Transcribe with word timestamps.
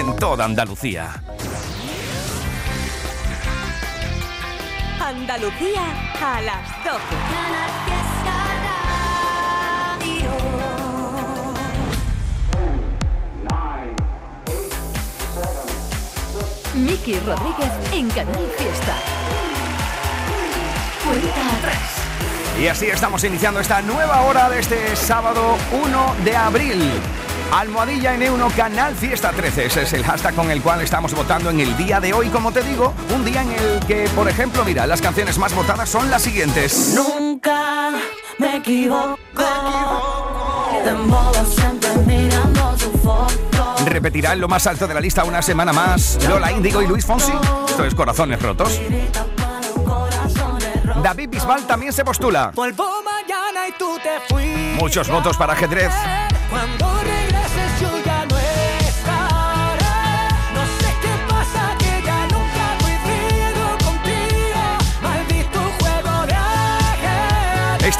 en 0.00 0.16
toda 0.16 0.46
Andalucía. 0.46 1.22
Andalucía 4.98 5.82
a 6.22 6.40
las 6.40 6.84
12. 6.84 6.98
Miki 16.76 17.18
Rodríguez 17.20 17.72
en 17.92 18.08
Canal 18.08 18.48
Fiesta. 18.56 18.96
Cuenta 21.04 21.58
atrás. 21.58 22.00
Y 22.58 22.68
así 22.68 22.86
estamos 22.86 23.22
iniciando 23.24 23.60
esta 23.60 23.82
nueva 23.82 24.22
hora 24.22 24.48
de 24.48 24.60
este 24.60 24.96
sábado 24.96 25.58
1 25.72 26.14
de 26.24 26.36
abril. 26.36 26.90
Almohadilla 27.52 28.14
en 28.14 28.22
Euno 28.22 28.48
Canal 28.56 28.94
Fiesta 28.94 29.32
13. 29.32 29.66
Ese 29.66 29.82
es 29.82 29.92
el 29.92 30.04
hashtag 30.04 30.34
con 30.34 30.50
el 30.50 30.62
cual 30.62 30.82
estamos 30.82 31.12
votando 31.14 31.50
en 31.50 31.60
el 31.60 31.76
día 31.76 31.98
de 32.00 32.12
hoy. 32.12 32.28
Como 32.28 32.52
te 32.52 32.62
digo, 32.62 32.94
un 33.12 33.24
día 33.24 33.42
en 33.42 33.50
el 33.50 33.80
que, 33.86 34.08
por 34.14 34.28
ejemplo, 34.28 34.64
mira, 34.64 34.86
las 34.86 35.00
canciones 35.00 35.36
más 35.36 35.52
votadas 35.54 35.88
son 35.88 36.10
las 36.10 36.22
siguientes. 36.22 36.94
Nunca 36.94 37.90
me 38.38 38.56
equivoco. 38.56 39.18
De 40.84 40.92
modo 40.92 41.44
siempre 41.44 41.90
mirando 42.06 42.74
tu 42.76 42.96
foto. 42.98 43.84
Repetirá 43.84 44.32
en 44.32 44.40
lo 44.40 44.48
más 44.48 44.66
alto 44.68 44.86
de 44.86 44.94
la 44.94 45.00
lista 45.00 45.24
una 45.24 45.42
semana 45.42 45.72
más 45.72 46.18
Lola 46.28 46.52
Índigo 46.52 46.80
y 46.82 46.86
Luis 46.86 47.04
Fonsi. 47.04 47.32
Esto 47.68 47.84
es 47.84 47.94
Corazones 47.94 48.40
Rotos. 48.40 48.80
David 51.02 51.30
Bisbal 51.30 51.66
también 51.66 51.92
se 51.92 52.04
postula. 52.04 52.52
Vuelvo 52.54 53.02
mañana 53.02 53.66
y 53.68 53.72
tú 53.72 53.98
te 54.02 54.20
fuiste. 54.32 54.76
Muchos 54.78 55.08
votos 55.08 55.36
para 55.36 55.54
ajedrez. 55.54 55.92
Cuando 56.48 57.00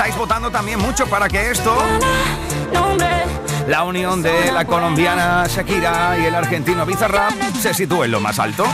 Estáis 0.00 0.16
votando 0.16 0.50
también 0.50 0.78
mucho 0.78 1.06
para 1.08 1.28
que 1.28 1.50
esto, 1.50 1.76
la 3.68 3.84
unión 3.84 4.22
de 4.22 4.50
la 4.50 4.64
colombiana 4.64 5.44
Shakira 5.46 6.16
y 6.18 6.24
el 6.24 6.34
argentino 6.34 6.86
Bizarrap, 6.86 7.34
se 7.60 7.74
sitúe 7.74 8.04
en 8.04 8.12
lo 8.12 8.18
más 8.18 8.38
alto. 8.38 8.64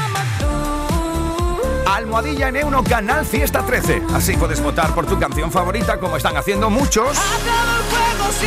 Almohadilla 1.85 2.51
en 2.51 2.59
Euno 2.59 2.85
Canal 2.85 3.27
Fiesta 3.27 3.67
13. 3.67 4.05
Así 4.15 4.37
puedes 4.37 4.63
votar 4.63 4.95
por 4.95 5.05
tu 5.07 5.19
canción 5.19 5.51
favorita, 5.51 5.99
como 5.99 6.17
están 6.17 6.37
haciendo 6.37 6.71
muchos, 6.71 7.19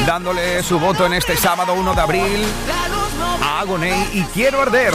dándole 0.07 0.63
su 0.63 0.79
voto 0.79 1.05
en 1.05 1.15
este 1.15 1.35
sábado 1.35 1.73
1 1.73 1.95
de 1.95 2.01
abril 2.01 2.45
a 3.43 3.59
Agoney 3.59 4.09
y 4.13 4.23
Quiero 4.33 4.61
Arder. 4.61 4.93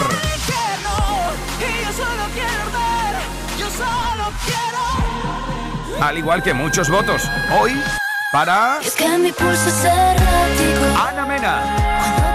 Al 6.04 6.18
igual 6.18 6.42
que 6.42 6.52
muchos 6.52 6.90
votos. 6.90 7.30
Hoy, 7.58 7.72
para 8.30 8.78
Es 8.82 8.94
que 8.94 9.08
mi 9.16 9.32
pulso 9.32 9.70
es 9.70 9.84
errático. 9.86 11.00
Ana 11.00 11.24
Mena. 11.24 12.33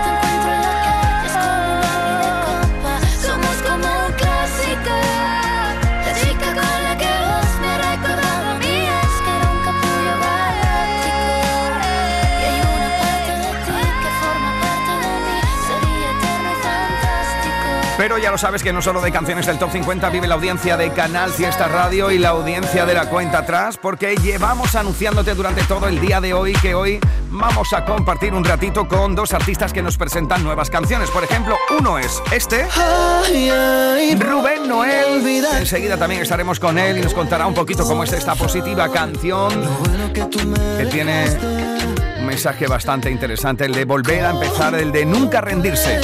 Ya 18.22 18.32
lo 18.32 18.38
sabes 18.38 18.64
que 18.64 18.74
no 18.74 18.82
solo 18.82 19.02
de 19.02 19.12
canciones 19.12 19.46
del 19.46 19.58
Top 19.58 19.72
50 19.72 20.10
vive 20.10 20.28
la 20.28 20.36
audiencia 20.36 20.76
de 20.78 20.92
Canal 20.92 21.32
Fiesta 21.32 21.68
Radio 21.68 22.12
y 22.12 22.18
la 22.18 22.30
audiencia 22.30 22.86
de 22.86 22.94
la 22.94 23.10
cuenta 23.10 23.40
atrás, 23.40 23.78
porque 23.78 24.16
llevamos 24.18 24.76
anunciándote 24.76 25.36
durante 25.36 25.64
todo 25.64 25.88
el 25.88 26.02
día 26.02 26.20
de 26.20 26.34
hoy 26.34 26.54
que 26.54 26.76
hoy 26.76 27.00
vamos 27.30 27.72
a 27.74 27.86
compartir 27.86 28.34
un 28.34 28.44
ratito 28.44 28.88
con 28.88 29.16
dos 29.16 29.34
artistas 29.34 29.72
que 29.72 29.82
nos 29.82 29.98
presentan 29.98 30.44
nuevas 30.44 30.70
canciones. 30.70 31.10
Por 31.12 31.24
ejemplo, 31.24 31.56
uno 31.78 31.98
es 31.98 32.22
este, 32.32 32.66
Rubén 34.20 34.68
Noel. 34.68 35.46
Enseguida 35.58 35.98
también 35.98 36.22
estaremos 36.22 36.60
con 36.60 36.78
él 36.78 36.98
y 36.98 37.02
nos 37.02 37.14
contará 37.14 37.48
un 37.48 37.54
poquito 37.54 37.86
cómo 37.86 38.04
es 38.04 38.12
esta 38.12 38.36
positiva 38.36 38.92
canción 38.92 39.52
que 40.14 40.86
tiene 40.86 41.26
un 42.20 42.26
mensaje 42.26 42.68
bastante 42.68 43.10
interesante, 43.10 43.66
el 43.66 43.74
de 43.74 43.86
volver 43.86 44.26
a 44.26 44.32
empezar, 44.32 44.76
el 44.76 44.92
de 44.92 45.06
nunca 45.06 45.42
rendirse. 45.42 46.00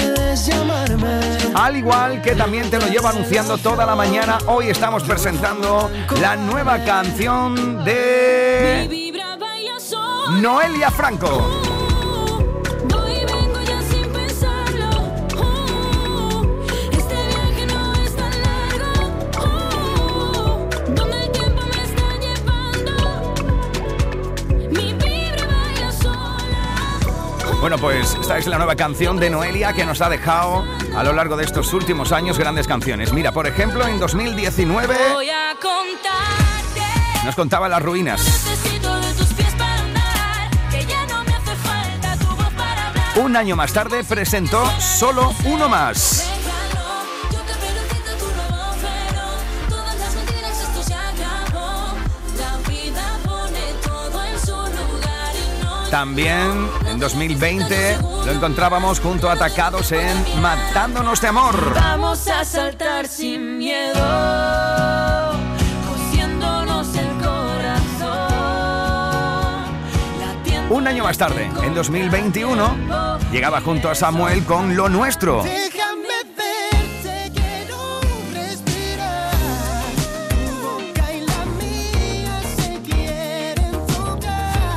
Al 1.56 1.78
igual 1.78 2.22
que 2.22 2.36
también 2.36 2.70
te 2.70 2.78
lo 2.78 2.88
llevo 2.88 3.08
anunciando 3.08 3.58
toda 3.58 3.86
la 3.86 3.96
mañana, 3.96 4.40
hoy 4.48 4.68
estamos 4.68 5.04
presentando 5.04 5.90
la 6.20 6.36
nueva 6.36 6.84
canción 6.84 7.82
de. 7.86 9.12
Noelia 10.42 10.92
Franco. 10.92 11.30
Oh, 12.94 13.20
este. 16.92 17.16
Oh. 19.40 20.58
Bueno, 27.62 27.78
pues 27.78 28.18
esta 28.20 28.38
es 28.38 28.46
la 28.46 28.58
nueva 28.58 28.76
canción 28.76 29.18
de 29.18 29.30
Noelia 29.30 29.72
que 29.72 29.86
nos 29.86 30.02
ha 30.02 30.10
dejado 30.10 30.75
a 30.96 31.04
lo 31.04 31.14
largo 31.14 31.36
de 31.36 31.44
estos 31.44 31.74
últimos 31.74 32.12
años 32.12 32.38
grandes 32.38 32.68
canciones. 32.68 33.12
Mira, 33.12 33.32
por 33.32 33.48
ejemplo, 33.48 33.86
en 33.86 34.00
2019 34.00 34.96
Voy 35.14 35.30
a 35.30 35.54
contarte. 35.62 37.26
nos 37.26 37.36
contaba 37.36 37.68
Las 37.68 37.82
Ruinas. 37.82 38.46
Un 43.18 43.36
año 43.36 43.56
más 43.56 43.72
tarde 43.72 44.04
presentó 44.04 44.70
solo 44.80 45.34
uno 45.46 45.70
más. 45.70 46.30
También 55.90 56.68
en 56.96 57.02
2020 57.02 57.98
lo 58.26 58.32
encontrábamos 58.32 59.02
junto 59.02 59.30
a 59.30 59.34
Atacados 59.34 59.92
en 59.92 60.42
Matándonos 60.42 61.20
de 61.20 61.28
Amor. 61.28 61.74
Vamos 61.74 62.26
a 62.30 62.46
saltar 62.46 63.06
sin 63.08 63.58
miedo, 63.58 64.02
cosiéndonos 65.90 66.96
el 66.96 67.10
corazón. 67.18 68.16
Latiendo 70.22 70.74
Un 70.74 70.88
año 70.88 71.04
más 71.04 71.18
tarde, 71.18 71.52
en 71.64 71.76
2021, 71.76 72.78
llegaba 73.30 73.60
junto 73.60 73.90
a 73.90 73.96
Samuel 73.96 74.46
con 74.46 74.78
Lo 74.78 74.88
Nuestro. 74.88 75.44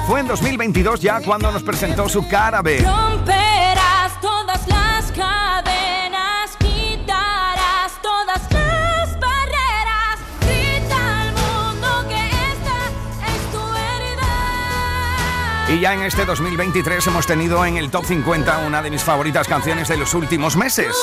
Fue 0.09 0.21
en 0.21 0.27
2022 0.27 1.01
ya 1.01 1.21
cuando 1.21 1.53
nos 1.53 1.63
presentó 1.63 2.09
su 2.09 2.27
cara 2.27 2.63
B. 2.63 2.79
Romperás 2.79 4.19
todas 4.23 4.67
las 4.67 5.13
cadenas, 5.13 6.57
quitarás 6.59 7.93
todas 8.01 8.41
las 8.51 9.21
barreras. 9.21 10.19
Grita 10.41 11.21
al 11.21 11.33
mundo 11.35 12.09
que 12.09 12.27
esta 12.27 13.27
es 13.27 13.53
tu 13.53 13.61
heredad. 13.77 15.69
Y 15.77 15.81
ya 15.81 15.93
en 15.93 16.01
este 16.01 16.25
2023 16.25 17.07
hemos 17.07 17.27
tenido 17.27 17.63
en 17.67 17.77
el 17.77 17.91
Top 17.91 18.07
50 18.07 18.61
una 18.67 18.81
de 18.81 18.91
mis 18.91 19.03
favoritas 19.03 19.47
canciones 19.47 19.89
de 19.89 19.99
los 19.99 20.15
últimos 20.15 20.57
meses. 20.57 20.97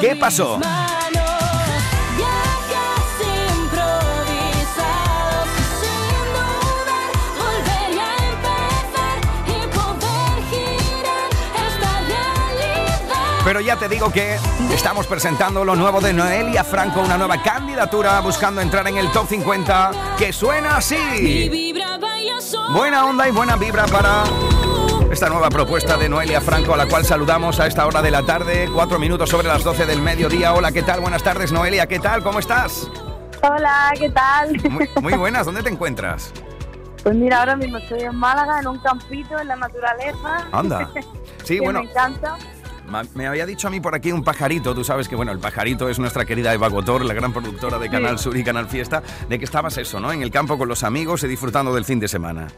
¿Qué 0.00 0.16
pasó? 0.16 0.58
Pero 13.48 13.62
ya 13.62 13.76
te 13.76 13.88
digo 13.88 14.12
que 14.12 14.36
estamos 14.74 15.06
presentando 15.06 15.64
lo 15.64 15.74
nuevo 15.74 16.02
de 16.02 16.12
Noelia 16.12 16.62
Franco, 16.62 17.00
una 17.00 17.16
nueva 17.16 17.42
candidatura 17.42 18.20
buscando 18.20 18.60
entrar 18.60 18.86
en 18.88 18.98
el 18.98 19.10
Top 19.10 19.26
50 19.26 19.90
que 20.18 20.34
suena 20.34 20.76
así. 20.76 21.50
Buena 22.74 23.06
onda 23.06 23.26
y 23.26 23.30
buena 23.30 23.56
vibra 23.56 23.86
para 23.86 24.24
esta 25.10 25.30
nueva 25.30 25.48
propuesta 25.48 25.96
de 25.96 26.10
Noelia 26.10 26.42
Franco, 26.42 26.74
a 26.74 26.76
la 26.76 26.84
cual 26.88 27.06
saludamos 27.06 27.58
a 27.58 27.66
esta 27.66 27.86
hora 27.86 28.02
de 28.02 28.10
la 28.10 28.22
tarde, 28.22 28.68
cuatro 28.70 28.98
minutos 28.98 29.30
sobre 29.30 29.48
las 29.48 29.64
12 29.64 29.86
del 29.86 30.02
mediodía. 30.02 30.52
Hola, 30.52 30.70
¿qué 30.70 30.82
tal? 30.82 31.00
Buenas 31.00 31.22
tardes, 31.22 31.50
Noelia, 31.50 31.86
¿qué 31.86 32.00
tal? 32.00 32.22
¿Cómo 32.22 32.40
estás? 32.40 32.86
Hola, 33.42 33.94
¿qué 33.98 34.10
tal? 34.10 34.60
Muy, 34.68 34.90
muy 35.00 35.12
buenas, 35.16 35.46
¿dónde 35.46 35.62
te 35.62 35.70
encuentras? 35.70 36.34
Pues 37.02 37.16
mira, 37.16 37.38
ahora 37.38 37.56
mismo 37.56 37.78
estoy 37.78 38.00
en 38.00 38.14
Málaga, 38.14 38.60
en 38.60 38.66
un 38.66 38.78
campito, 38.80 39.38
en 39.38 39.48
la 39.48 39.56
naturaleza. 39.56 40.46
Anda. 40.52 40.90
Sí, 41.44 41.54
que 41.54 41.60
bueno, 41.62 41.82
Me 41.82 41.88
encanta. 41.88 42.36
Me 43.14 43.26
había 43.26 43.46
dicho 43.46 43.68
a 43.68 43.70
mí 43.70 43.80
por 43.80 43.94
aquí 43.94 44.12
un 44.12 44.24
pajarito, 44.24 44.74
tú 44.74 44.82
sabes 44.82 45.08
que 45.08 45.16
bueno, 45.16 45.32
el 45.32 45.38
pajarito 45.38 45.88
es 45.88 45.98
nuestra 45.98 46.24
querida 46.24 46.54
Eva 46.54 46.68
Gotor, 46.68 47.04
la 47.04 47.14
gran 47.14 47.32
productora 47.32 47.78
de 47.78 47.90
Canal 47.90 48.18
Sur 48.18 48.36
y 48.36 48.44
Canal 48.44 48.68
Fiesta, 48.68 49.02
de 49.28 49.38
que 49.38 49.44
estabas 49.44 49.76
eso, 49.76 50.00
¿no? 50.00 50.12
En 50.12 50.22
el 50.22 50.30
campo 50.30 50.56
con 50.56 50.68
los 50.68 50.82
amigos 50.82 51.22
y 51.22 51.28
disfrutando 51.28 51.74
del 51.74 51.84
fin 51.84 52.00
de 52.00 52.08
semana. 52.08 52.48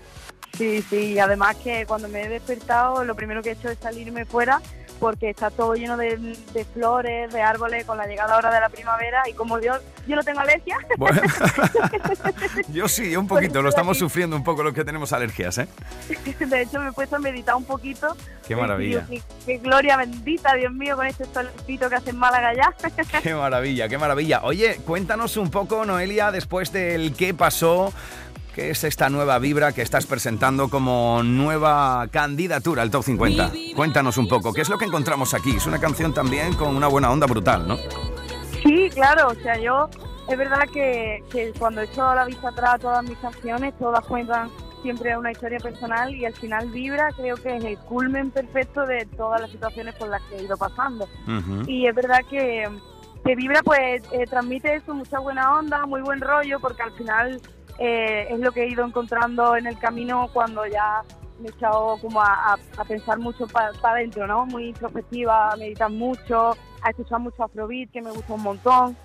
Sí, 0.57 0.83
sí, 0.83 1.13
y 1.13 1.19
además 1.19 1.57
que 1.57 1.85
cuando 1.87 2.09
me 2.09 2.23
he 2.23 2.29
despertado 2.29 3.05
lo 3.05 3.15
primero 3.15 3.43
que 3.43 3.51
he 3.51 3.53
hecho 3.53 3.69
es 3.69 3.79
salirme 3.79 4.25
fuera 4.25 4.61
porque 5.01 5.31
está 5.31 5.51
todo 5.51 5.75
lleno 5.75 5.97
de, 5.97 6.17
de 6.53 6.65
flores, 6.67 7.33
de 7.33 7.41
árboles 7.43 7.87
con 7.87 7.97
la 7.97 8.07
llegada 8.07 8.35
ahora 8.35 8.53
de 8.53 8.61
la 8.61 8.69
primavera 8.69 9.23
y 9.29 9.33
como 9.33 9.59
yo, 9.59 9.73
yo 10.07 10.15
no 10.15 10.23
tengo 10.23 10.41
alergia, 10.41 10.77
Bueno, 10.99 11.23
yo 12.73 12.87
sí, 12.87 13.17
un 13.17 13.27
poquito, 13.27 13.63
lo 13.63 13.71
estamos 13.71 13.99
sufriendo 13.99 14.37
un 14.37 14.45
poco 14.45 14.63
los 14.63 14.75
que 14.75 14.85
tenemos 14.85 15.13
alergias, 15.13 15.59
¿eh? 15.59 15.69
de 16.39 16.63
hecho 16.63 16.79
me 16.81 16.89
he 16.89 16.93
puesto 16.93 17.17
a 17.17 17.19
meditar 17.19 17.55
un 17.55 17.65
poquito. 17.65 18.15
Qué 18.47 18.55
maravilla. 18.55 19.07
Qué, 19.47 19.59
gloria 19.59 19.97
bendita, 19.97 20.55
Dios 20.55 20.73
mío, 20.73 20.97
con 20.97 21.07
este 21.07 21.25
solecito 21.25 21.89
que 21.89 21.95
hace 21.95 22.11
en 22.11 22.17
Málaga 22.17 22.53
ya. 22.53 22.75
Qué 23.23 23.35
maravilla, 23.35 23.89
qué 23.89 23.97
maravilla. 23.97 24.41
Oye, 24.43 24.81
cuéntanos 24.85 25.37
un 25.37 25.51
poco, 25.51 25.85
Noelia, 25.85 26.33
después 26.33 26.73
del 26.73 27.15
qué 27.15 27.33
pasó, 27.33 27.93
qué 28.55 28.71
es 28.71 28.85
esta 28.85 29.09
nueva 29.09 29.39
vibra 29.39 29.73
que 29.73 29.83
estás 29.83 30.07
presentando 30.07 30.69
como 30.69 31.23
nueva 31.23 32.09
candidatura 32.11 32.83
al 32.83 32.91
Top 32.91 33.05
50. 33.05 33.53
Cuéntanos 33.75 34.17
un 34.19 34.29
poco, 34.29 34.53
¿qué 34.53 34.63
es 34.63 34.69
lo 34.69 34.79
que 34.79 34.85
encontramos 34.85 35.35
aquí? 35.35 35.57
Es 35.57 35.67
una 35.67 35.79
canción 35.79 36.13
también 36.13 36.55
con 36.55 36.75
una 36.75 36.89
buena 36.89 37.11
onda 37.11 37.27
brutal, 37.27 37.67
¿no? 37.67 37.77
Sí, 38.63 38.91
claro, 38.91 39.29
o 39.29 39.35
sea, 39.35 39.59
yo 39.59 39.89
es 40.29 40.37
verdad 40.37 40.69
que, 40.73 41.23
que 41.31 41.53
cuando 41.59 41.81
he 41.81 41.85
hecho 41.85 42.15
la 42.15 42.25
vista 42.25 42.49
atrás 42.49 42.75
a 42.75 42.79
todas 42.79 43.05
mis 43.05 43.19
canciones, 43.19 43.75
todas 43.79 44.05
cuentan 44.05 44.51
siempre 44.83 45.17
una 45.17 45.33
historia 45.33 45.59
personal 45.59 46.15
y 46.15 46.25
al 46.25 46.35
final 46.35 46.69
Vibra 46.71 47.11
creo 47.17 47.37
que 47.37 47.57
es 47.57 47.65
el 47.65 47.79
culmen 47.79 48.31
perfecto 48.31 48.87
de 48.87 49.07
todas 49.17 49.41
las 49.41 49.51
situaciones 49.51 49.95
por 49.95 50.09
las 50.09 50.23
que 50.23 50.37
he 50.37 50.43
ido 50.43 50.57
pasando. 50.57 51.09
Y 51.67 51.87
es 51.87 51.95
verdad 51.95 52.21
que, 52.29 52.69
que 53.25 53.37
Vibra 53.37 53.63
pues 53.63 54.03
eh, 54.13 54.25
transmite 54.29 54.75
eso, 54.75 54.95
mucha 54.95 55.19
buena 55.19 55.59
onda, 55.59 55.85
muy 55.87 56.01
buen 56.01 56.21
rollo, 56.21 56.61
porque 56.61 56.83
al 56.83 56.93
final 56.93 57.41
eh, 57.81 58.29
es 58.31 58.39
lo 58.41 58.53
que 58.53 58.63
he 58.65 58.69
ido 58.69 58.85
encontrando 58.85 59.57
en 59.57 59.67
el 59.67 59.79
camino 59.79 60.29
cuando 60.33 60.65
ya 60.67 61.03
me 61.41 61.49
he 61.49 61.51
echado 61.53 61.97
como 62.03 62.21
a, 62.21 62.53
a- 62.53 62.59
a 62.77 62.85
pensar 62.85 63.19
mucho 63.19 63.47
para 63.47 63.71
adentro, 63.83 64.27
¿no? 64.27 64.45
Muy 64.47 64.67
introspectiva, 64.69 65.55
meditar 65.57 65.91
mucho, 65.91 66.51
a 66.83 66.91
escuchar 66.91 67.19
mucho 67.21 67.43
Afrobeat, 67.45 67.91
que 67.91 68.03
me 68.03 68.11
gusta 68.11 68.35
un 68.35 68.43
montón. 68.43 68.97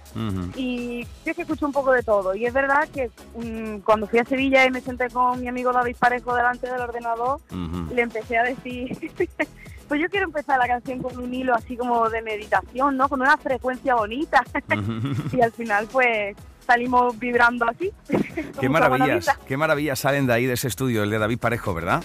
Y 0.55 1.03
yo 1.03 1.31
es 1.31 1.35
que 1.35 1.41
escucho 1.43 1.65
un 1.65 1.71
poco 1.71 1.91
de 1.93 2.03
todo. 2.03 2.35
Y 2.35 2.45
es 2.45 2.53
verdad 2.53 2.87
que 2.93 3.09
mm, 3.37 3.79
cuando 3.79 4.07
fui 4.07 4.19
a 4.19 4.25
Sevilla 4.25 4.65
y 4.65 4.71
me 4.71 4.81
senté 4.81 5.09
con 5.09 5.39
mi 5.41 5.47
amigo 5.47 5.71
David 5.71 5.95
Parejo 5.97 6.35
delante 6.35 6.69
del 6.69 6.81
ordenador, 6.81 7.39
Ujú. 7.51 7.93
le 7.93 8.01
empecé 8.01 8.37
a 8.37 8.43
decir, 8.43 8.97
pues 9.87 10.01
yo 10.01 10.09
quiero 10.09 10.25
empezar 10.25 10.57
la 10.59 10.67
canción 10.67 11.01
con 11.01 11.17
un 11.17 11.33
hilo 11.33 11.53
así 11.55 11.75
como 11.77 12.09
de 12.09 12.21
meditación, 12.21 12.97
¿no? 12.97 13.07
Con 13.07 13.21
una 13.21 13.37
frecuencia 13.37 13.95
bonita. 13.95 14.43
Y 15.33 15.41
al 15.41 15.51
final 15.53 15.87
pues 15.91 16.35
salimos 16.65 17.17
vibrando 17.19 17.65
así. 17.69 17.91
Qué 18.59 18.69
maravillas, 18.69 19.29
qué 19.47 19.57
maravillas 19.57 19.99
salen 19.99 20.27
de 20.27 20.33
ahí, 20.33 20.45
de 20.45 20.53
ese 20.53 20.67
estudio, 20.67 21.03
el 21.03 21.09
de 21.09 21.19
David 21.19 21.39
Parejo, 21.39 21.73
¿verdad? 21.73 22.03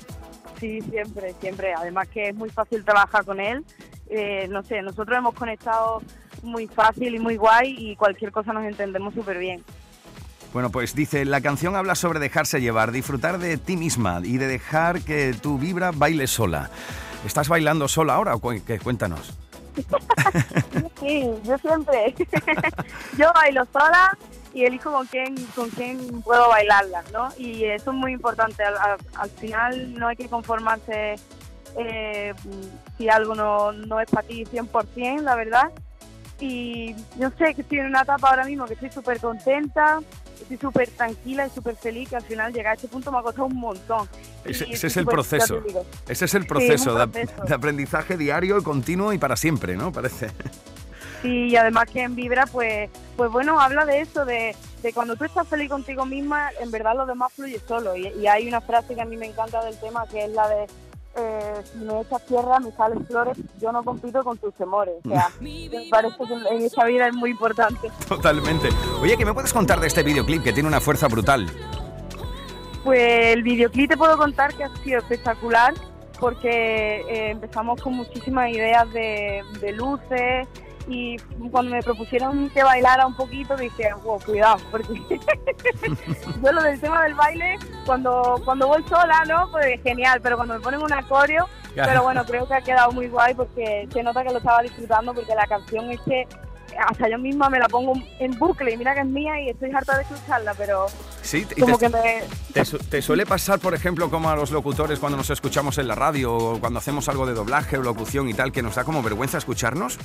Sí, 0.59 0.81
siempre, 0.91 1.35
siempre. 1.41 1.73
Además 1.75 2.09
que 2.09 2.29
es 2.29 2.35
muy 2.35 2.51
fácil 2.51 2.85
trabajar 2.85 3.25
con 3.25 3.41
él. 3.41 3.65
Eh, 4.09 4.47
no 4.51 4.63
sé, 4.63 4.83
nosotros 4.83 5.17
hemos 5.17 5.35
conectado 5.35 6.03
muy 6.43 6.67
fácil 6.67 7.15
y 7.15 7.19
muy 7.19 7.37
guay 7.37 7.75
y 7.79 7.97
cualquier 7.97 8.33
cosa 8.33 8.53
nos 8.53 8.65
entendemos 8.65 9.15
súper 9.15 9.39
bien. 9.39 9.63
Bueno, 10.53 10.71
pues 10.71 10.95
dice, 10.95 11.25
la 11.25 11.41
canción 11.41 11.77
habla 11.77 11.95
sobre 11.95 12.19
dejarse 12.19 12.61
llevar, 12.61 12.91
disfrutar 12.91 13.39
de 13.39 13.57
ti 13.57 13.77
misma 13.77 14.21
y 14.25 14.37
de 14.37 14.49
dejar 14.49 15.01
que 15.03 15.33
tu 15.41 15.59
vibra 15.59 15.93
baile 15.93 16.27
sola. 16.27 16.71
¿Estás 17.25 17.49
bailando 17.49 17.87
sola 17.87 18.15
ahora 18.15 18.35
o 18.35 18.41
cu- 18.41 18.61
qué? 18.67 18.79
Cuéntanos. 18.79 19.39
Sí, 21.01 21.25
yo 21.45 21.57
siempre. 21.59 22.15
yo 23.19 23.33
bailo 23.35 23.65
sola 23.73 24.17
y 24.53 24.65
elijo 24.65 24.91
con 24.93 25.07
quién, 25.07 25.35
con 25.55 25.69
quién 25.71 26.23
puedo 26.23 26.49
bailarla, 26.49 27.03
¿no? 27.13 27.29
Y 27.39 27.65
eso 27.65 27.91
es 27.91 27.97
muy 27.97 28.13
importante. 28.13 28.63
Al, 28.65 28.77
al- 28.77 28.99
al 29.15 29.31
final 29.31 29.95
no 29.99 30.09
hay 30.09 30.17
que 30.17 30.29
conformarse 30.29 31.17
eh, 31.79 32.35
si 32.99 33.09
algo 33.09 33.35
no, 33.35 33.73
no 33.73 34.01
es 34.01 34.11
para 34.11 34.27
ti 34.27 34.45
100%, 34.45 35.21
la 35.23 35.37
verdad. 35.37 35.71
Y 36.41 36.95
yo 37.19 37.31
sé 37.39 37.55
que 37.55 37.61
estoy 37.63 37.79
en 37.79 37.87
una 37.87 38.01
etapa 38.03 38.31
ahora 38.31 38.45
mismo 38.45 38.65
que 38.67 38.73
estoy 38.75 38.91
súper 38.91 39.21
contenta, 39.21 40.01
estoy 40.41 40.57
súper 40.57 40.89
tranquila 40.89 41.47
y 41.47 41.51
súper 41.51 41.77
feliz, 41.77 42.09
que 42.09 42.17
al 42.17 42.23
final 42.23 42.53
llegar 42.53 42.73
a 42.73 42.75
este 42.77 42.89
punto 42.89 43.13
me 43.13 43.19
ha 43.19 43.23
costado 43.23 43.47
un 43.47 43.57
montón. 43.57 44.09
Ese, 44.45 44.65
ese 44.73 44.87
es 44.87 44.97
el 44.97 45.05
proceso. 45.05 45.63
Ese 46.09 46.25
es 46.25 46.35
el 46.35 46.43
es 46.43 46.45
un 46.45 46.49
proceso, 46.49 46.95
de, 46.95 47.07
proceso. 47.09 47.45
de 47.45 47.55
aprendizaje 47.55 48.17
diario 48.17 48.59
y 48.59 48.63
continuo 48.63 49.13
y 49.13 49.19
para 49.19 49.37
siempre, 49.37 49.77
¿no? 49.77 49.93
Parece. 49.93 50.31
Sí, 51.23 51.49
y 51.49 51.57
además 51.57 51.85
que 51.93 52.03
en 52.03 52.15
Vibra, 52.15 52.47
pues, 52.47 52.89
pues 53.17 53.31
bueno, 53.31 53.61
habla 53.61 53.85
de 53.85 54.01
eso, 54.01 54.25
de, 54.25 54.57
de 54.83 54.93
cuando 54.93 55.17
tú 55.17 55.25
estás 55.25 55.47
feliz 55.47 55.69
contigo 55.69 56.07
misma, 56.07 56.49
en 56.61 56.71
verdad 56.71 56.95
lo 56.97 57.05
demás 57.05 57.33
fluye 57.35 57.61
solo. 57.67 57.95
Y, 57.95 58.09
y 58.09 58.27
hay 58.27 58.49
una 58.49 58.61
frase 58.61 58.95
que 58.95 59.03
a 59.03 59.05
mí 59.05 59.17
me 59.17 59.27
encanta 59.27 59.63
del 59.65 59.79
tema, 59.79 60.07
que 60.07 60.25
es 60.25 60.31
la 60.31 60.49
de, 60.49 60.67
eh, 61.17 61.63
si 61.71 61.79
me 61.79 62.01
echas 62.01 62.25
tierra, 62.25 62.59
me 62.61 62.73
salen 62.73 63.05
flores, 63.07 63.37
yo 63.61 63.73
no 63.73 63.83
compito 63.83 64.23
con 64.25 64.39
tus 64.39 64.55
temores. 64.55 64.95
O 65.05 65.09
sea, 65.09 65.29
me 65.41 65.89
parece 65.91 66.17
que 66.17 66.55
en 66.55 66.63
esta 66.63 66.85
vida 66.85 67.09
es 67.09 67.15
muy 67.15 67.31
importante. 67.31 67.91
Totalmente. 68.09 68.69
Oye, 69.03 69.17
¿qué 69.17 69.25
me 69.27 69.35
puedes 69.35 69.53
contar 69.53 69.81
de 69.81 69.89
este 69.89 70.03
videoclip 70.03 70.43
que 70.43 70.53
tiene 70.53 70.69
una 70.69 70.81
fuerza 70.81 71.09
brutal? 71.09 71.51
Pues 72.83 73.35
el 73.35 73.43
videoclip 73.43 73.91
te 73.91 73.97
puedo 73.97 74.17
contar 74.17 74.55
que 74.55 74.65
ha 74.65 74.75
sido 74.77 75.01
espectacular, 75.01 75.75
porque 76.19 77.01
eh, 77.01 77.31
empezamos 77.31 77.83
con 77.83 77.95
muchísimas 77.95 78.49
ideas 78.51 78.91
de, 78.93 79.43
de 79.61 79.73
luces, 79.73 80.49
y 80.91 81.17
cuando 81.51 81.71
me 81.73 81.83
propusieron 81.83 82.51
que 82.51 82.63
bailara 82.65 83.07
un 83.07 83.15
poquito 83.17 83.57
dije, 83.57 83.89
wow, 84.03 84.19
cuidado, 84.21 84.59
porque 84.71 84.89
yo 86.43 86.53
lo 86.53 86.63
del 86.63 86.81
tema 86.81 87.03
del 87.05 87.15
baile, 87.15 87.57
cuando, 87.87 88.41
cuando 88.45 88.67
voy 88.69 88.83
sola, 88.89 89.23
¿no? 89.27 89.51
Pues 89.51 89.81
genial, 89.83 90.21
pero 90.23 90.37
cuando 90.37 90.55
me 90.55 90.61
ponen 90.61 90.83
un 90.83 90.93
acorio, 90.93 91.47
pero 91.75 92.03
bueno, 92.03 92.25
creo 92.25 92.47
que 92.49 92.55
ha 92.55 92.61
quedado 92.61 92.93
muy 92.93 93.09
guay 93.09 93.35
porque 93.35 93.89
se 93.93 94.03
nota 94.03 94.23
que 94.25 94.31
lo 94.31 94.39
estaba 94.39 94.63
disfrutando 94.63 95.15
porque 95.15 95.35
la 95.35 95.47
canción 95.47 95.91
es 95.91 96.01
que 96.01 96.27
hasta 96.89 97.09
yo 97.09 97.19
misma 97.19 97.51
me 97.51 97.59
la 97.59 97.69
pongo 97.69 97.93
en 98.21 98.39
bucle 98.39 98.73
y 98.73 98.77
mira 98.77 98.95
que 98.95 99.01
es 99.01 99.07
mía 99.07 99.41
y 99.41 99.49
estoy 99.51 99.71
harta 99.73 99.97
de 99.97 100.03
escucharla, 100.03 100.55
pero 100.55 100.87
Sí, 101.23 101.45
como 101.59 101.77
te, 101.79 101.87
que 101.87 101.89
me... 101.93 102.23
te 102.55 102.65
su- 102.65 102.79
te 102.79 103.03
suele 103.03 103.27
pasar, 103.27 103.59
por 103.59 103.75
ejemplo, 103.75 104.09
como 104.09 104.31
a 104.31 104.37
los 104.37 104.51
locutores 104.53 104.99
cuando 104.99 105.19
nos 105.19 105.31
escuchamos 105.31 105.79
en 105.79 105.89
la 105.89 105.95
radio 105.97 106.33
o 106.35 106.61
cuando 106.61 106.79
hacemos 106.79 107.09
algo 107.09 107.27
de 107.27 107.35
doblaje 107.35 107.77
o 107.77 107.83
locución 107.83 108.29
y 108.29 108.35
tal, 108.35 108.53
que 108.53 108.63
nos 108.63 108.77
da 108.77 108.85
como 108.85 109.03
vergüenza 109.03 109.39
escucharnos? 109.39 109.99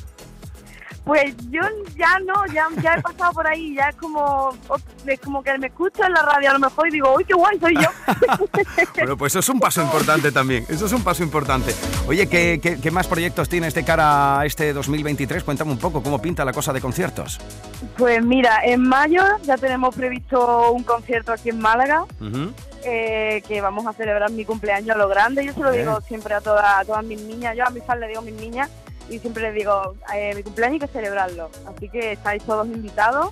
Pues 1.05 1.35
yo 1.51 1.61
ya 1.95 2.17
no, 2.25 2.33
ya, 2.51 2.67
ya 2.81 2.95
he 2.95 3.01
pasado 3.01 3.31
por 3.31 3.45
ahí, 3.45 3.75
ya 3.75 3.89
es 3.89 3.95
como, 3.95 4.57
es 5.05 5.19
como 5.19 5.43
que 5.43 5.55
me 5.59 5.67
escucho 5.67 6.03
en 6.03 6.11
la 6.11 6.23
radio 6.23 6.49
a 6.49 6.53
lo 6.53 6.59
mejor 6.59 6.87
y 6.87 6.91
digo, 6.91 7.13
uy, 7.15 7.23
qué 7.23 7.35
guay 7.35 7.59
soy 7.59 7.75
yo. 7.75 7.89
Bueno, 8.95 9.17
pues 9.17 9.33
eso 9.33 9.39
es 9.39 9.49
un 9.49 9.59
paso 9.59 9.81
importante 9.81 10.31
también. 10.31 10.65
Eso 10.67 10.87
es 10.87 10.91
un 10.91 11.03
paso 11.03 11.21
importante. 11.21 11.75
Oye, 12.07 12.27
¿qué, 12.27 12.59
qué, 12.61 12.79
qué 12.79 12.91
más 12.91 13.07
proyectos 13.07 13.49
tienes 13.49 13.73
de 13.73 13.83
cara 13.83 14.39
a 14.39 14.45
este 14.45 14.73
2023? 14.73 15.43
Cuéntame 15.43 15.71
un 15.71 15.77
poco 15.77 16.01
cómo 16.01 16.19
pinta 16.19 16.43
la 16.43 16.53
cosa 16.53 16.73
de 16.73 16.81
conciertos. 16.81 17.39
Pues 17.97 18.23
mira, 18.23 18.61
en 18.63 18.81
mayo 18.81 19.21
ya 19.43 19.57
tenemos 19.57 19.93
previsto 19.95 20.71
un 20.71 20.83
concierto 20.83 21.33
aquí 21.33 21.49
en 21.49 21.59
Málaga, 21.59 22.05
eh, 22.83 23.43
que 23.47 23.61
vamos 23.61 23.85
a 23.85 23.93
celebrar 23.93 24.31
mi 24.31 24.45
cumpleaños 24.45 24.95
a 24.95 24.97
lo 24.97 25.07
grande. 25.07 25.45
Yo 25.45 25.53
se 25.53 25.59
lo 25.59 25.71
digo 25.71 26.01
siempre 26.01 26.33
a, 26.33 26.41
todas 26.41 26.65
a 26.65 26.85
todas 26.85 27.03
mis 27.03 27.21
niñas, 27.21 27.55
yo 27.55 27.65
a 27.65 27.69
mis 27.69 27.83
fans 27.83 27.99
le 27.99 28.07
digo 28.07 28.21
mis 28.21 28.35
niñas 28.35 28.69
y 29.09 29.19
siempre 29.19 29.43
les 29.43 29.55
digo, 29.55 29.95
eh, 30.13 30.33
mi 30.35 30.43
cumpleaños 30.43 30.81
hay 30.81 30.87
que 30.87 30.93
celebrarlo. 30.93 31.49
Así 31.67 31.89
que 31.89 32.13
estáis 32.13 32.43
todos 32.43 32.67
invitados. 32.67 33.31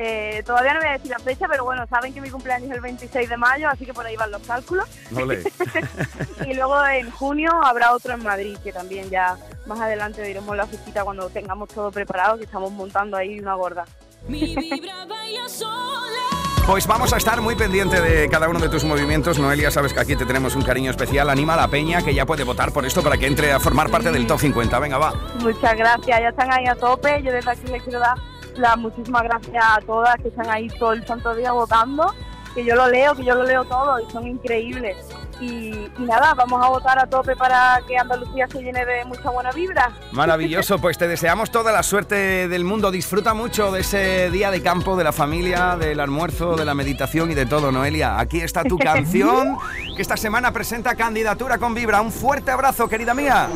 Eh, 0.00 0.44
todavía 0.46 0.74
no 0.74 0.80
voy 0.80 0.90
a 0.90 0.92
decir 0.92 1.10
la 1.10 1.18
fecha, 1.18 1.48
pero 1.48 1.64
bueno, 1.64 1.84
saben 1.88 2.14
que 2.14 2.20
mi 2.20 2.30
cumpleaños 2.30 2.70
es 2.70 2.76
el 2.76 2.80
26 2.80 3.28
de 3.28 3.36
mayo, 3.36 3.68
así 3.68 3.84
que 3.84 3.92
por 3.92 4.06
ahí 4.06 4.14
van 4.16 4.30
los 4.30 4.42
cálculos. 4.42 4.88
Y 6.46 6.54
luego 6.54 6.86
en 6.86 7.10
junio 7.10 7.50
habrá 7.64 7.92
otro 7.92 8.14
en 8.14 8.22
Madrid, 8.22 8.56
que 8.62 8.72
también 8.72 9.10
ya 9.10 9.36
más 9.66 9.80
adelante 9.80 10.22
diremos 10.22 10.56
la 10.56 10.66
fichita 10.66 11.04
cuando 11.04 11.28
tengamos 11.28 11.68
todo 11.68 11.90
preparado, 11.90 12.38
que 12.38 12.44
estamos 12.44 12.70
montando 12.70 13.16
ahí 13.16 13.40
una 13.40 13.54
gorda. 13.54 13.84
Mi 14.28 14.54
vibra 14.54 15.04
baila 15.04 15.48
sola. 15.48 16.47
Pues 16.68 16.86
vamos 16.86 17.14
a 17.14 17.16
estar 17.16 17.40
muy 17.40 17.56
pendiente 17.56 17.98
de 17.98 18.28
cada 18.28 18.46
uno 18.46 18.58
de 18.58 18.68
tus 18.68 18.84
movimientos. 18.84 19.38
Noelia, 19.38 19.70
sabes 19.70 19.94
que 19.94 20.00
aquí 20.00 20.16
te 20.16 20.26
tenemos 20.26 20.54
un 20.54 20.60
cariño 20.60 20.90
especial. 20.90 21.30
Anima 21.30 21.54
a 21.54 21.56
la 21.56 21.68
peña 21.68 22.02
que 22.02 22.12
ya 22.12 22.26
puede 22.26 22.44
votar 22.44 22.72
por 22.72 22.84
esto 22.84 23.02
para 23.02 23.16
que 23.16 23.26
entre 23.26 23.52
a 23.52 23.58
formar 23.58 23.90
parte 23.90 24.12
del 24.12 24.26
top 24.26 24.38
50. 24.38 24.78
Venga, 24.78 24.98
va. 24.98 25.14
Muchas 25.40 25.74
gracias, 25.78 26.20
ya 26.20 26.28
están 26.28 26.52
ahí 26.52 26.66
a 26.66 26.74
tope. 26.74 27.22
Yo 27.22 27.32
desde 27.32 27.50
aquí 27.50 27.66
les 27.72 27.82
quiero 27.82 28.00
dar 28.00 28.18
las 28.56 28.76
muchísimas 28.76 29.22
gracias 29.22 29.64
a 29.64 29.80
todas 29.80 30.16
que 30.16 30.28
están 30.28 30.50
ahí 30.50 30.68
todo 30.78 30.92
el 30.92 31.06
santo 31.06 31.34
día 31.34 31.52
votando, 31.52 32.14
que 32.54 32.62
yo 32.62 32.74
lo 32.74 32.86
leo, 32.86 33.14
que 33.14 33.24
yo 33.24 33.34
lo 33.34 33.44
leo 33.44 33.64
todo 33.64 33.98
y 34.00 34.12
son 34.12 34.26
increíbles. 34.26 34.94
Y, 35.40 35.88
y 35.98 36.02
nada, 36.02 36.34
vamos 36.34 36.64
a 36.64 36.68
votar 36.68 36.98
a 36.98 37.06
tope 37.06 37.36
para 37.36 37.80
que 37.86 37.96
Andalucía 37.96 38.46
se 38.48 38.60
llene 38.60 38.84
de 38.84 39.04
mucha 39.04 39.30
buena 39.30 39.50
vibra. 39.52 39.92
Maravilloso, 40.12 40.78
pues 40.78 40.98
te 40.98 41.06
deseamos 41.06 41.50
toda 41.50 41.72
la 41.72 41.82
suerte 41.82 42.48
del 42.48 42.64
mundo. 42.64 42.90
Disfruta 42.90 43.34
mucho 43.34 43.70
de 43.70 43.80
ese 43.80 44.30
día 44.30 44.50
de 44.50 44.62
campo, 44.62 44.96
de 44.96 45.04
la 45.04 45.12
familia, 45.12 45.76
del 45.76 46.00
almuerzo, 46.00 46.56
de 46.56 46.64
la 46.64 46.74
meditación 46.74 47.30
y 47.30 47.34
de 47.34 47.46
todo, 47.46 47.70
Noelia. 47.72 48.18
Aquí 48.18 48.40
está 48.40 48.64
tu 48.64 48.78
canción 48.78 49.58
que 49.94 50.02
esta 50.02 50.16
semana 50.16 50.52
presenta 50.52 50.94
candidatura 50.94 51.58
con 51.58 51.74
Vibra. 51.74 52.00
Un 52.00 52.12
fuerte 52.12 52.50
abrazo, 52.50 52.88
querida 52.88 53.14
mía. 53.14 53.48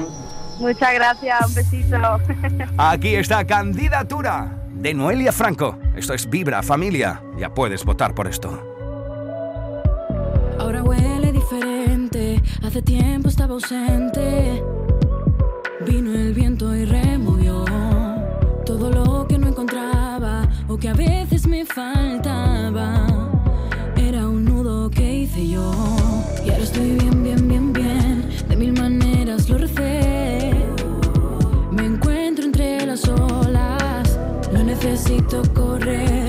Muchas 0.59 0.95
gracias, 0.95 1.47
un 1.47 1.55
besito. 1.55 1.97
Aquí 2.79 3.15
está 3.15 3.45
candidatura 3.45 4.59
de 4.71 4.95
Noelia 4.95 5.33
Franco. 5.33 5.79
Esto 5.97 6.15
es 6.15 6.29
Vibra, 6.29 6.63
familia. 6.63 7.23
Ya 7.39 7.53
puedes 7.53 7.85
votar 7.85 8.15
por 8.15 8.27
esto. 8.27 8.69
Ahora 10.59 10.83
huele 10.83 11.22
diferente, 11.22 11.22
hace 12.73 12.81
tiempo 12.81 13.29
estaba 13.29 13.53
ausente. 13.53 14.63
Vino 15.87 16.15
el 16.15 16.33
viento 16.33 16.75
y 16.75 16.87
removió 16.87 17.67
todo 18.65 18.89
lo 18.89 19.27
que 19.29 19.37
no 19.37 19.49
encontraba 19.49 20.49
o 20.69 20.79
que 20.79 20.89
a 20.89 20.95
veces 20.95 21.47
me 21.47 21.67
faltaba. 21.67 23.07
Era 23.95 24.27
un 24.27 24.47
nudo 24.47 24.89
que 24.89 25.17
hice 25.17 25.49
yo 25.49 25.71
y 26.47 26.51
ahora 26.51 26.65
estoy 26.65 26.93
bien, 26.93 27.23
bien, 27.23 27.47
bien, 27.47 27.73
bien. 27.75 28.29
De 28.49 28.57
mil 28.57 28.73
maneras 28.73 29.51
lo 29.51 29.59
recé. 29.59 30.55
Me 31.73 31.85
encuentro 31.85 32.47
entre 32.47 32.87
las 32.87 33.07
olas, 33.07 34.19
no 34.51 34.65
necesito 34.65 35.43
correr. 35.53 36.22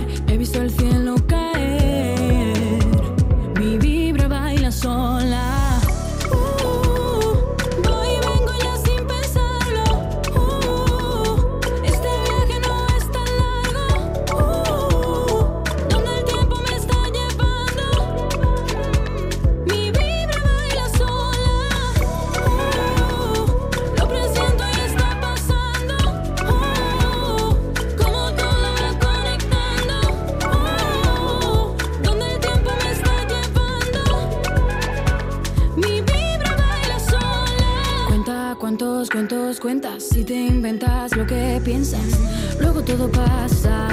Cuentas 39.64 40.04
si 40.04 40.26
te 40.26 40.34
inventas 40.34 41.16
lo 41.16 41.26
que 41.26 41.62
piensas. 41.64 42.20
Luego 42.60 42.84
todo 42.84 43.10
pasa 43.10 43.88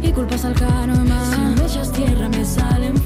y 0.00 0.10
culpas 0.10 0.46
al 0.46 0.54
karma. 0.54 1.30
Si 1.30 1.40
me 1.40 1.66
echas 1.66 1.92
tierra 1.92 2.26
me 2.30 2.42
salen 2.42 3.03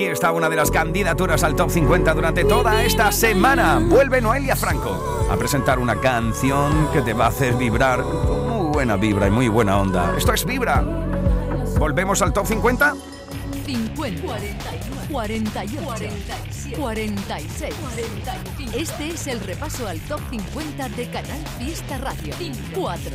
Aquí 0.00 0.08
está 0.08 0.32
una 0.32 0.48
de 0.48 0.56
las 0.56 0.70
candidaturas 0.70 1.44
al 1.44 1.54
top 1.54 1.68
50 1.68 2.14
durante 2.14 2.46
toda 2.46 2.82
esta 2.82 3.12
semana. 3.12 3.78
Vuelve 3.86 4.22
Noelia 4.22 4.56
Franco 4.56 5.28
a 5.30 5.36
presentar 5.36 5.78
una 5.78 5.96
canción 5.96 6.88
que 6.90 7.02
te 7.02 7.12
va 7.12 7.26
a 7.26 7.28
hacer 7.28 7.52
vibrar 7.52 8.02
muy 8.02 8.72
buena 8.72 8.96
vibra 8.96 9.26
y 9.26 9.30
muy 9.30 9.48
buena 9.48 9.78
onda. 9.78 10.14
Esto 10.16 10.32
es 10.32 10.46
Vibra. 10.46 10.82
¿Volvemos 11.78 12.22
al 12.22 12.32
top 12.32 12.46
50? 12.46 12.94
50, 13.66 14.22
41, 14.22 15.00
48, 15.10 16.04
46. 16.76 17.74
Este 18.74 19.08
es 19.08 19.26
el 19.26 19.40
repaso 19.40 19.86
al 19.88 19.98
top 20.00 20.20
50 20.30 20.88
de 20.90 21.10
Canal 21.10 21.38
Fiesta 21.58 21.98
Radio. 21.98 22.34
4, 22.74 23.10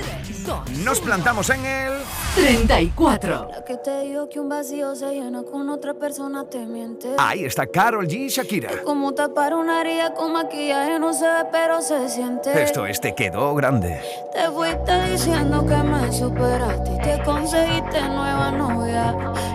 2, 0.45 0.79
Nos 0.83 0.99
plantamos 0.99 1.49
en 1.49 1.65
el... 1.65 1.93
34. 2.35 3.49
La 3.49 3.63
que 3.63 3.77
te 3.77 4.01
digo 4.01 4.27
que 4.29 4.39
un 4.39 4.49
vacío 4.49 4.95
se 4.95 5.11
llena 5.11 5.43
con 5.43 5.69
otra 5.69 5.93
persona 5.93 6.45
te 6.49 6.65
miente. 6.65 7.15
Ahí 7.17 7.45
está 7.45 7.67
Carol 7.67 8.07
G 8.07 8.25
y 8.25 8.27
Shakira. 8.29 8.83
Como 8.83 9.13
tapar 9.13 9.53
una 9.53 9.81
herida 9.81 10.13
con 10.13 10.33
maquillaje 10.33 10.99
no 10.99 11.13
se 11.13 11.25
ve, 11.25 11.45
pero 11.51 11.81
se 11.81 12.09
siente. 12.09 12.61
Esto 12.61 12.85
es 12.85 12.99
Te 12.99 13.15
quedó 13.15 13.55
grande. 13.55 14.01
Te 14.33 14.49
fuiste 14.51 15.11
diciendo 15.11 15.65
que 15.65 15.77
me 15.77 16.11
superaste 16.11 16.91
y 16.91 17.01
te 17.01 17.23
conseguiste 17.23 18.01
nueva 18.01 18.51
novia. 18.51 19.11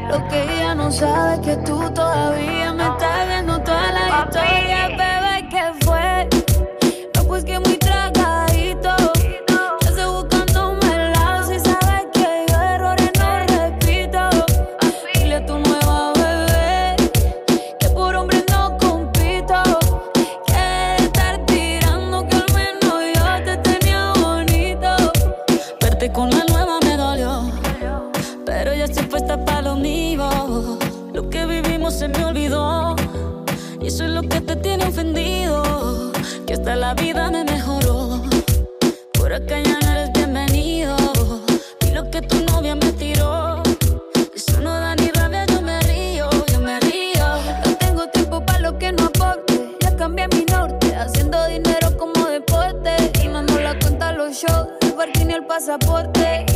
Lo 0.09 0.27
que 0.29 0.43
ella 0.43 0.75
no 0.75 0.91
sabe 0.91 1.35
es 1.35 1.41
que 1.41 1.57
tú 1.65 1.79
todavía 1.93 2.73
me 2.73 2.85
estás 2.85 3.10
toda 4.29 4.45
la 4.45 4.51
historia, 4.51 5.00
pasaporte. 55.61 56.47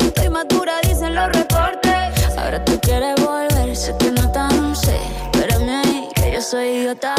Estoy 0.00 0.28
madura, 0.28 0.74
dicen 0.82 1.16
los 1.16 1.32
reportes. 1.32 2.38
Ahora 2.38 2.64
tú 2.64 2.78
quieres 2.80 3.16
volver, 3.20 3.74
sé 3.74 3.92
que 3.98 4.12
no 4.12 4.30
tan 4.30 4.76
sé. 4.76 4.96
Espérame 5.32 5.82
ahí, 5.84 6.08
que 6.14 6.32
yo 6.32 6.40
soy 6.40 6.68
idiota. 6.68 7.14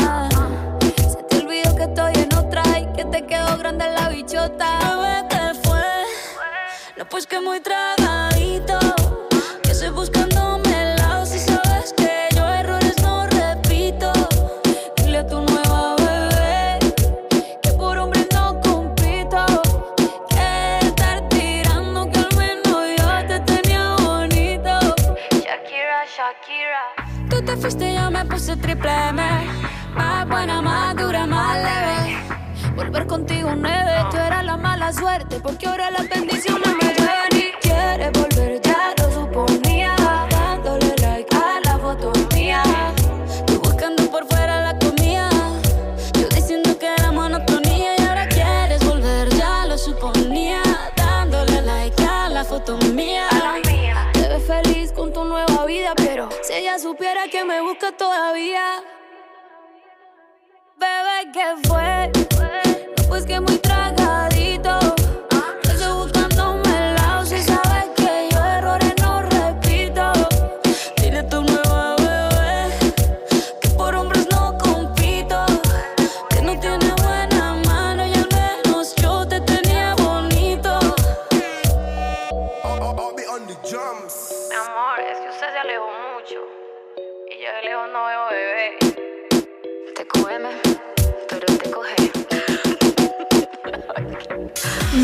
Se 0.95 1.21
te 1.23 1.37
olvidó 1.39 1.75
que 1.75 1.83
estoy 1.83 2.13
en 2.15 2.33
otra 2.33 2.63
y 2.79 2.85
que 2.95 3.03
te 3.05 3.25
quedó 3.25 3.57
grande 3.57 3.85
la 3.89 4.07
bichota. 4.07 4.79
Bebé, 4.79 5.27
¿qué 5.29 5.67
fue? 5.67 5.83
No, 6.97 7.05
pues 7.09 7.27
que 7.27 7.41
muy 7.41 7.59
tragadito. 7.59 8.02
suerte 34.93 35.39
porque 35.39 35.67
ahora 35.67 35.89
las 35.91 36.07
bendiciones 36.07 36.75
me 36.75 36.93
llegan 36.93 37.35
y 37.35 37.51
quiere 37.61 38.09
volver, 38.11 38.61
ya 38.61 38.93
lo 38.97 39.11
suponía. 39.11 39.95
Dándole 40.29 40.95
like 41.01 41.35
a 41.35 41.59
la 41.65 41.77
foto 41.79 42.11
mía. 42.33 42.63
Tú 43.47 43.59
buscando 43.59 44.09
por 44.11 44.25
fuera 44.27 44.61
la 44.61 44.79
comida. 44.79 45.29
Yo 46.13 46.27
diciendo 46.29 46.77
que 46.77 46.87
era 46.87 47.11
monotonía 47.11 47.95
y 47.97 48.01
ahora 48.03 48.27
quieres 48.27 48.85
volver, 48.85 49.29
ya 49.29 49.65
lo 49.65 49.77
suponía. 49.77 50.61
Dándole 50.95 51.61
like 51.61 52.03
a 52.03 52.29
la 52.29 52.43
foto 52.43 52.77
mía. 52.93 53.27
Te 54.13 54.27
ves 54.27 54.43
feliz 54.45 54.91
con 54.91 55.11
tu 55.11 55.25
nueva 55.25 55.65
vida, 55.65 55.93
pero 55.95 56.29
si 56.43 56.53
ella 56.53 56.77
supiera 56.77 57.27
que 57.27 57.43
me 57.43 57.61
busca 57.61 57.91
todavía. 57.91 58.83
Bebé, 60.77 61.31
¿qué 61.33 61.67
fue? 61.67 62.22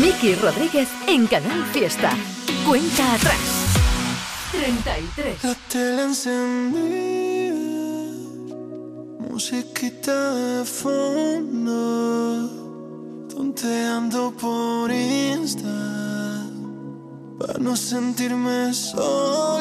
Miki 0.00 0.34
Rodríguez 0.34 0.88
en 1.06 1.26
Canal 1.26 1.62
Fiesta. 1.72 2.16
Cuenta 2.66 3.14
atrás. 3.14 3.36
33. 4.50 5.44
La 5.44 5.54
tele 5.68 6.02
encendida, 6.04 7.54
musiquita 9.30 10.34
de 10.34 10.64
fondo, 10.64 11.68
tonteando 13.28 14.32
por 14.40 14.90
Insta, 14.90 16.46
para 17.38 17.58
no 17.58 17.76
sentirme 17.76 18.72
solo. 18.72 19.60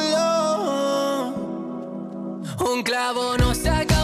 Un 2.71 2.81
clavo 2.83 3.37
no 3.37 3.53
saca. 3.53 3.98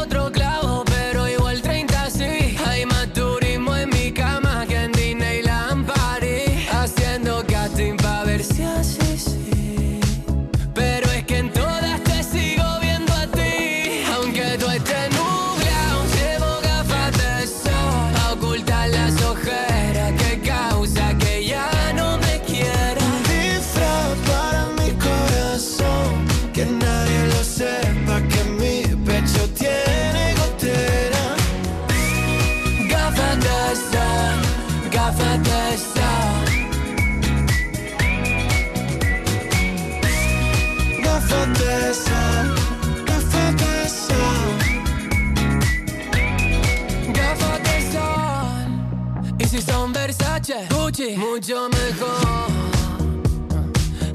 mucho 51.18 51.70
mejor. 51.70 52.48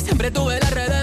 Siempre 0.03 0.31
tuve 0.31 0.59
la 0.61 0.71
red 0.71 1.00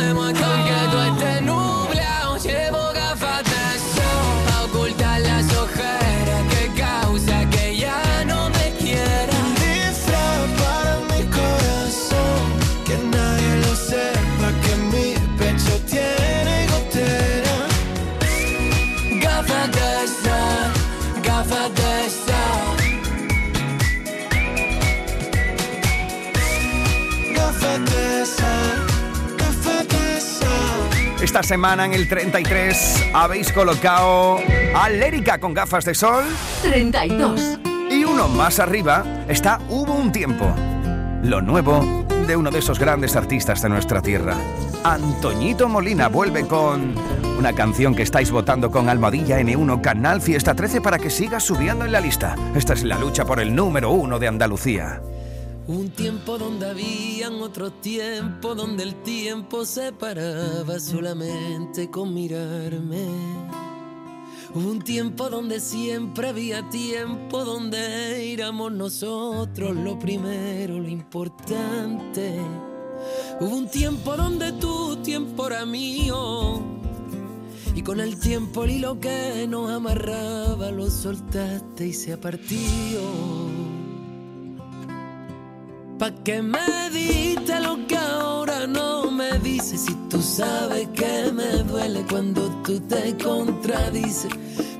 moi 0.00 0.39
Esta 31.30 31.44
semana 31.44 31.84
en 31.84 31.94
el 31.94 32.08
33 32.08 33.10
habéis 33.14 33.52
colocado 33.52 34.40
a 34.74 34.88
Lérica 34.88 35.38
con 35.38 35.54
gafas 35.54 35.84
de 35.84 35.94
sol. 35.94 36.24
32. 36.62 37.60
Y 37.88 38.02
uno 38.02 38.26
más 38.26 38.58
arriba 38.58 39.04
está 39.28 39.60
Hubo 39.68 39.94
un 39.94 40.10
tiempo. 40.10 40.52
Lo 41.22 41.40
nuevo 41.40 42.04
de 42.26 42.34
uno 42.34 42.50
de 42.50 42.58
esos 42.58 42.80
grandes 42.80 43.14
artistas 43.14 43.62
de 43.62 43.68
nuestra 43.68 44.02
tierra. 44.02 44.34
Antoñito 44.82 45.68
Molina 45.68 46.08
vuelve 46.08 46.48
con 46.48 46.96
una 47.38 47.52
canción 47.52 47.94
que 47.94 48.02
estáis 48.02 48.32
votando 48.32 48.72
con 48.72 48.88
Almohadilla 48.88 49.38
N1 49.38 49.80
Canal 49.80 50.20
Fiesta 50.20 50.56
13 50.56 50.80
para 50.80 50.98
que 50.98 51.10
siga 51.10 51.38
subiendo 51.38 51.84
en 51.84 51.92
la 51.92 52.00
lista. 52.00 52.34
Esta 52.56 52.72
es 52.72 52.82
la 52.82 52.98
lucha 52.98 53.24
por 53.24 53.38
el 53.38 53.54
número 53.54 53.92
uno 53.92 54.18
de 54.18 54.26
Andalucía. 54.26 55.00
Un 55.70 55.88
tiempo 55.90 56.36
donde 56.36 56.68
habían 56.68 57.34
otros 57.34 57.80
tiempos, 57.80 58.56
donde 58.56 58.82
el 58.82 58.96
tiempo 59.04 59.64
se 59.64 59.92
paraba 59.92 60.80
solamente 60.80 61.88
con 61.88 62.12
mirarme. 62.12 63.06
Un 64.52 64.80
tiempo 64.82 65.30
donde 65.30 65.60
siempre 65.60 66.30
había 66.30 66.68
tiempo, 66.70 67.44
donde 67.44 68.32
éramos 68.32 68.72
nosotros 68.72 69.76
lo 69.76 69.96
primero, 69.96 70.80
lo 70.80 70.88
importante. 70.88 72.40
Hubo 73.38 73.56
un 73.56 73.68
tiempo 73.68 74.16
donde 74.16 74.50
tu 74.54 74.96
tiempo 75.04 75.46
era 75.46 75.64
mío. 75.64 76.60
Y 77.76 77.82
con 77.82 78.00
el 78.00 78.18
tiempo 78.18 78.64
el 78.64 78.72
hilo 78.72 78.98
que 78.98 79.46
nos 79.48 79.70
amarraba 79.70 80.72
lo 80.72 80.90
soltaste 80.90 81.86
y 81.86 81.92
se 81.92 82.12
apartió. 82.12 83.79
Pa' 86.00 86.10
que 86.24 86.40
me 86.40 86.88
diste 86.90 87.60
lo 87.60 87.86
que 87.86 87.94
ahora 87.94 88.66
no 88.66 89.10
me 89.10 89.38
dices. 89.40 89.82
Si 89.82 89.94
tú 90.08 90.22
sabes 90.22 90.88
que 90.94 91.30
me 91.30 91.62
duele 91.64 92.02
cuando 92.10 92.48
tú 92.64 92.80
te 92.80 93.14
contradices. 93.22 94.32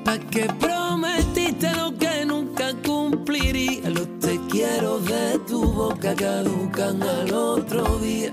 Pa' 0.02 0.16
que 0.16 0.46
prometiste 0.58 1.76
lo 1.76 1.94
que 1.98 2.24
nunca 2.24 2.72
cumpliría. 2.82 3.90
Los 3.90 4.18
te 4.18 4.40
quiero 4.48 4.98
de 5.00 5.38
tu 5.46 5.60
boca 5.62 6.14
caducan 6.14 7.02
al 7.02 7.34
otro 7.34 7.98
día. 7.98 8.32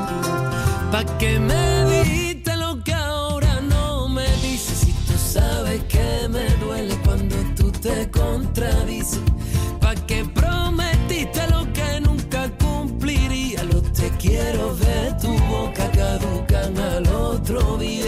Pa' 0.91 1.05
que 1.17 1.39
me 1.39 2.03
diste 2.03 2.53
lo 2.57 2.83
que 2.83 2.93
ahora 2.93 3.61
no 3.61 4.09
me 4.09 4.27
dices. 4.43 4.79
Si 4.79 4.91
tú 5.07 5.13
sabes 5.17 5.81
que 5.85 6.27
me 6.27 6.45
duele 6.57 6.95
cuando 7.05 7.37
tú 7.55 7.71
te 7.71 8.11
contradices. 8.11 9.21
Pa' 9.79 9.95
que 9.95 10.25
prometiste 10.25 11.47
lo 11.49 11.71
que 11.71 12.01
nunca 12.01 12.49
cumpliría. 12.57 13.63
Los 13.63 13.83
te 13.93 14.09
quiero 14.19 14.75
de 14.75 15.15
tu 15.21 15.31
boca 15.45 15.89
caducan 15.91 16.77
al 16.77 17.07
otro 17.07 17.77
día. 17.77 18.00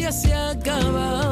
Paciencia 0.00 0.12
se 0.12 1.29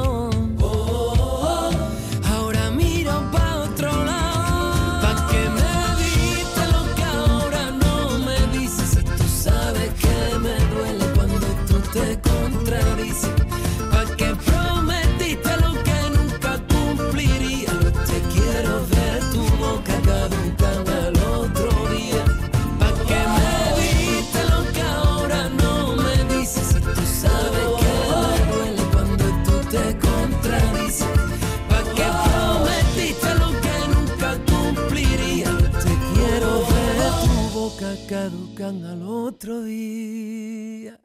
tu 37.79 37.85
boca 37.85 37.97
caducan 38.09 38.85
al 38.85 39.03
otro 39.03 39.63
día. 39.63 40.99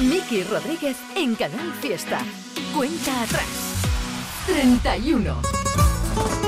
Miki 0.00 0.42
Rodríguez 0.44 0.96
en 1.14 1.34
Canal 1.34 1.72
Fiesta. 1.80 2.20
Cuenta 2.74 3.22
atrás. 3.22 3.46
31. 4.46 6.45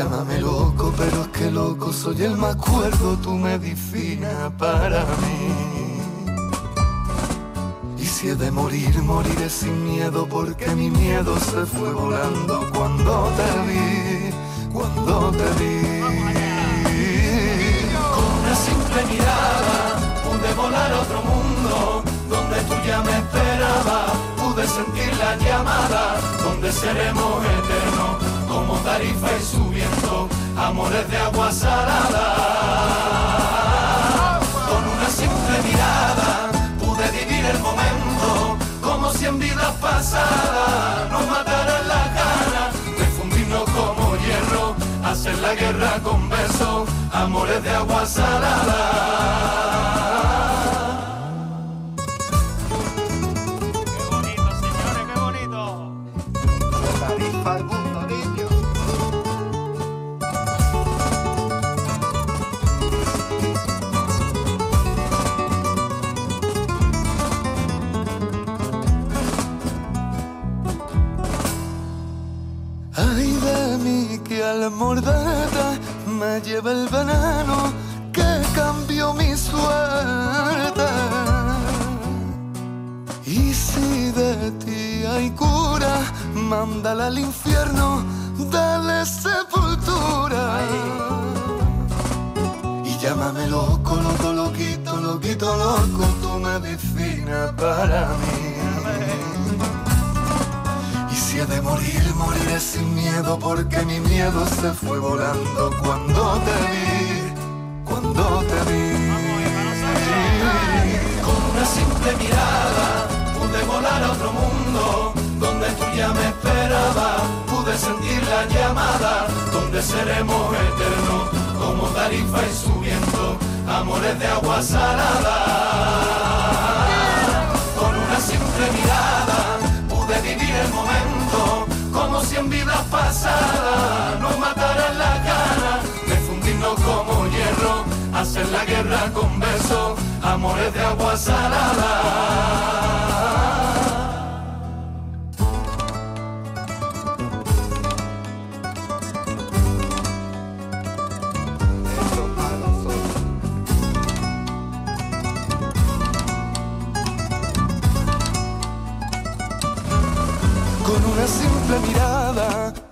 Llámame 0.00 0.40
loco, 0.40 0.92
pero 0.96 1.22
es 1.22 1.28
que 1.28 1.50
loco 1.50 1.92
soy 1.92 2.22
el 2.22 2.36
más 2.36 2.56
cuerdo, 2.56 3.16
tu 3.18 3.32
medicina 3.32 4.50
para 4.58 5.04
mí. 5.22 5.80
Y 8.22 8.26
de 8.34 8.50
morir, 8.50 8.94
moriré 9.02 9.48
sin 9.48 9.82
miedo 9.82 10.26
porque 10.28 10.68
mi 10.74 10.90
miedo 10.90 11.34
se 11.38 11.64
fue 11.64 11.90
volando 11.90 12.70
cuando 12.74 13.30
te 13.38 13.50
vi, 13.66 14.30
cuando 14.74 15.30
te 15.38 15.48
vi. 15.58 16.00
Con 18.12 18.26
una 18.40 18.54
simple 18.66 19.00
mirada 19.10 19.78
pude 20.22 20.52
volar 20.52 20.92
a 20.92 21.00
otro 21.00 21.22
mundo 21.22 22.02
donde 22.28 22.58
tú 22.68 22.74
ya 22.86 23.00
me 23.00 23.12
esperabas. 23.22 24.12
Pude 24.36 24.68
sentir 24.68 25.10
la 25.16 25.36
llamada 25.36 26.20
donde 26.44 26.70
seremos 26.72 27.42
eternos 27.42 28.29
como 28.50 28.74
tarifa 28.80 29.28
y 29.38 29.42
subiendo 29.44 30.28
amores 30.56 31.08
de 31.08 31.16
agua 31.18 31.52
salada. 31.52 32.26
Con 34.68 34.82
una 34.94 35.08
simple 35.08 35.62
mirada 35.68 36.50
pude 36.80 37.06
vivir 37.12 37.44
el 37.44 37.58
momento 37.60 38.58
como 38.82 39.12
si 39.12 39.26
en 39.26 39.38
vidas 39.38 39.72
pasadas 39.80 41.10
nos 41.12 41.26
mataran 41.28 41.86
las 41.86 42.06
ganas 42.20 42.74
de 42.98 43.04
fundirnos 43.16 43.64
como 43.70 44.16
hierro, 44.16 44.74
hacer 45.04 45.38
la 45.38 45.54
guerra 45.54 46.00
con 46.02 46.28
besos, 46.28 46.88
amores 47.12 47.62
de 47.62 47.70
agua 47.70 48.04
salada. 48.04 49.69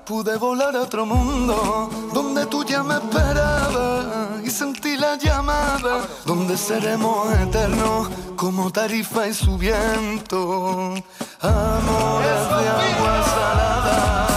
Pude 0.09 0.39
volar 0.39 0.75
a 0.75 0.81
otro 0.81 1.05
mundo 1.05 1.91
donde 2.15 2.47
tú 2.47 2.65
ya 2.65 2.83
me 2.83 2.95
esperabas 2.95 4.43
y 4.43 4.49
sentí 4.51 4.97
la 4.97 5.17
llamada 5.17 6.09
donde 6.25 6.57
seremos 6.57 7.31
eternos 7.35 8.09
como 8.35 8.71
tarifa 8.71 9.29
y 9.29 9.35
su 9.35 9.59
viento. 9.59 10.95
Amores 11.43 12.41
de 12.49 12.69
agua 12.69 13.23
salada. 13.35 14.28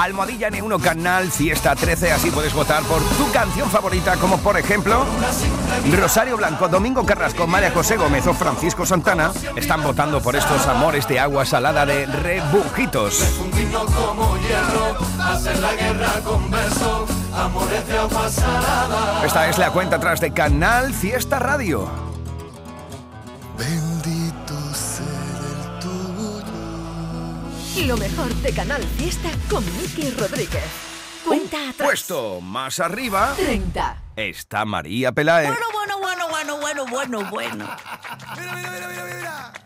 Almohadilla 0.00 0.48
N1 0.48 0.80
Canal 0.80 1.30
Fiesta 1.30 1.76
13, 1.76 2.12
así 2.12 2.30
puedes 2.30 2.54
votar 2.54 2.82
por 2.84 3.02
tu 3.02 3.30
canción 3.32 3.70
favorita, 3.70 4.16
como 4.16 4.38
por 4.38 4.56
ejemplo 4.56 5.04
Rosario 5.92 6.38
Blanco, 6.38 6.68
Domingo 6.68 7.04
Carrasco, 7.04 7.46
María 7.46 7.70
José 7.70 7.96
Gómez 7.98 8.26
o 8.26 8.32
Francisco 8.32 8.86
Santana 8.86 9.30
están 9.56 9.82
votando 9.82 10.22
por 10.22 10.36
estos 10.36 10.66
amores 10.66 11.06
de 11.06 11.20
agua 11.20 11.44
salada 11.44 11.84
de 11.84 12.06
rebujitos. 12.06 13.14
Fundirnos 13.14 13.90
como 13.90 14.38
hierro, 14.38 14.96
hacer 15.22 15.58
la 15.58 15.74
guerra 15.74 16.12
con 16.24 16.50
besos, 16.50 17.10
amores 17.36 17.86
de 17.86 17.98
agua 17.98 18.28
salada. 18.30 19.22
Esta 19.24 19.48
es 19.48 19.58
la 19.58 19.70
cuenta 19.70 19.96
atrás 19.96 20.20
de 20.20 20.32
Canal 20.32 20.94
Fiesta 20.94 21.38
Radio. 21.38 22.09
Lo 27.86 27.96
mejor 27.96 28.32
de 28.36 28.52
Canal 28.52 28.82
Fiesta 28.98 29.30
con 29.48 29.64
Miki 29.78 30.10
Rodríguez. 30.10 30.62
Cuenta 31.26 31.70
atrás. 31.70 31.88
Puesto 31.88 32.40
más 32.40 32.78
arriba 32.78 33.32
30. 33.36 34.02
está 34.16 34.64
María 34.64 35.12
Peláez. 35.12 35.48
Bueno, 35.48 35.66
bueno, 35.72 35.98
bueno, 35.98 36.28
bueno, 36.28 36.86
bueno, 36.86 36.86
bueno, 36.86 37.30
bueno. 37.30 37.76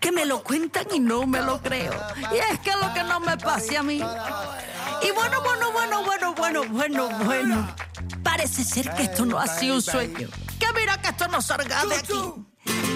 Que 0.00 0.12
me 0.12 0.24
lo 0.24 0.42
cuentan 0.42 0.86
y 0.94 1.00
no 1.00 1.26
me 1.26 1.42
lo 1.42 1.60
creo. 1.60 1.92
Y 2.32 2.36
es 2.36 2.60
que 2.60 2.70
lo 2.80 2.94
que 2.94 3.02
no 3.02 3.20
me 3.20 3.36
pase 3.36 3.76
a 3.76 3.82
mí. 3.82 3.96
Y 3.96 5.10
bueno, 5.10 5.42
bueno, 5.42 5.72
bueno, 5.72 6.04
bueno, 6.04 6.34
bueno, 6.34 6.64
bueno, 6.68 7.08
bueno. 7.24 7.74
Parece 8.22 8.64
ser 8.64 8.94
que 8.94 9.02
esto 9.02 9.26
no 9.26 9.38
ha 9.38 9.46
sido 9.48 9.74
un 9.74 9.82
sueño. 9.82 10.28
Que 10.58 10.66
mira 10.74 11.00
que 11.02 11.08
esto 11.08 11.26
no 11.28 11.42
salga 11.42 11.84
de 11.84 11.96
aquí. 11.96 12.22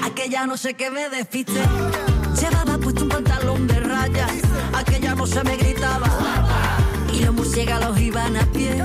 Aquella 0.05 0.47
no 0.47 0.57
sé 0.57 0.75
qué 0.75 0.91
me 0.91 1.09
despiste. 1.11 1.61
Llevaba 2.41 2.79
puesto 2.79 3.03
un 3.03 3.09
pantalón 3.09 3.67
de 3.67 3.81
rayas. 3.81 4.31
Aquella 4.73 5.15
se 5.27 5.45
me 5.45 5.57
gritaba. 5.57 6.09
Y 7.13 7.25
los 7.25 7.35
murciélagos 7.35 7.99
iban 8.01 8.37
a 8.37 8.47
pie. 8.53 8.83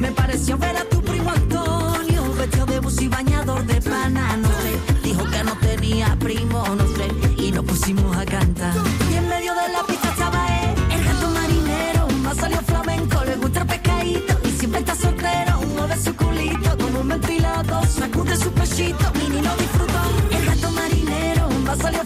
Me 0.00 0.10
pareció 0.12 0.58
ver 0.58 0.76
a 0.76 0.84
tu 0.84 1.00
primo 1.02 1.30
Antonio, 1.30 2.22
vestido 2.34 2.66
de 2.66 2.80
bus 2.80 3.00
y 3.00 3.08
bañador 3.08 3.64
de 3.66 3.80
pana, 3.80 4.36
no 4.36 4.48
sé. 4.48 5.02
Dijo 5.02 5.24
que 5.30 5.44
no 5.44 5.54
tenía 5.56 6.16
primo, 6.18 6.64
no 6.76 6.84
sé. 6.96 7.08
Y 7.40 7.52
nos 7.52 7.64
pusimos 7.64 8.16
a 8.16 8.24
cantar. 8.24 8.74
Y 9.10 9.16
en 9.16 9.28
medio 9.28 9.54
de 9.54 9.72
la 9.72 9.82
pista 9.86 10.08
estaba 10.10 10.46
él, 10.62 10.74
el 10.92 11.04
gato 11.04 11.28
marinero. 11.30 12.08
Más 12.22 12.36
salió 12.36 12.60
flamenco, 12.62 13.24
le 13.24 13.36
gusta 13.36 13.60
el 13.60 13.66
pescadito. 13.66 14.38
Y 14.44 14.50
siempre 14.50 14.80
está 14.80 14.94
soltero, 14.94 15.60
mueve 15.76 15.96
su 16.02 16.14
culito 16.16 16.76
como 16.78 17.00
un 17.00 17.08
ventilado. 17.08 17.82
Sacude 17.86 18.36
su 18.36 18.50
pechito, 18.52 19.12
Mini 19.14 19.40
lo 19.42 19.54
disfrutó. 19.56 20.00
El 20.30 20.44
gato 20.46 20.70
marinero, 20.72 21.48
más 21.64 21.78
salió 21.78 22.02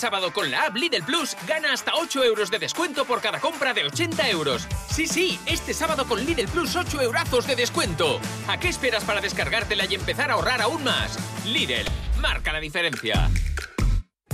sábado 0.00 0.32
con 0.32 0.50
la 0.50 0.64
app 0.64 0.76
Lidl 0.76 1.04
Plus 1.04 1.36
gana 1.46 1.74
hasta 1.74 1.94
8 1.94 2.24
euros 2.24 2.50
de 2.50 2.58
descuento 2.58 3.04
por 3.04 3.20
cada 3.20 3.38
compra 3.38 3.74
de 3.74 3.84
80 3.84 4.30
euros. 4.30 4.66
Sí, 4.90 5.06
sí, 5.06 5.38
este 5.44 5.74
sábado 5.74 6.06
con 6.06 6.24
Lidl 6.24 6.48
Plus 6.48 6.74
8 6.74 7.02
eurazos 7.02 7.46
de 7.46 7.54
descuento. 7.54 8.18
¿A 8.48 8.58
qué 8.58 8.68
esperas 8.68 9.04
para 9.04 9.20
descargártela 9.20 9.84
y 9.84 9.94
empezar 9.94 10.30
a 10.30 10.34
ahorrar 10.34 10.62
aún 10.62 10.82
más? 10.82 11.18
Lidl, 11.44 11.86
marca 12.18 12.50
la 12.52 12.60
diferencia. 12.60 13.30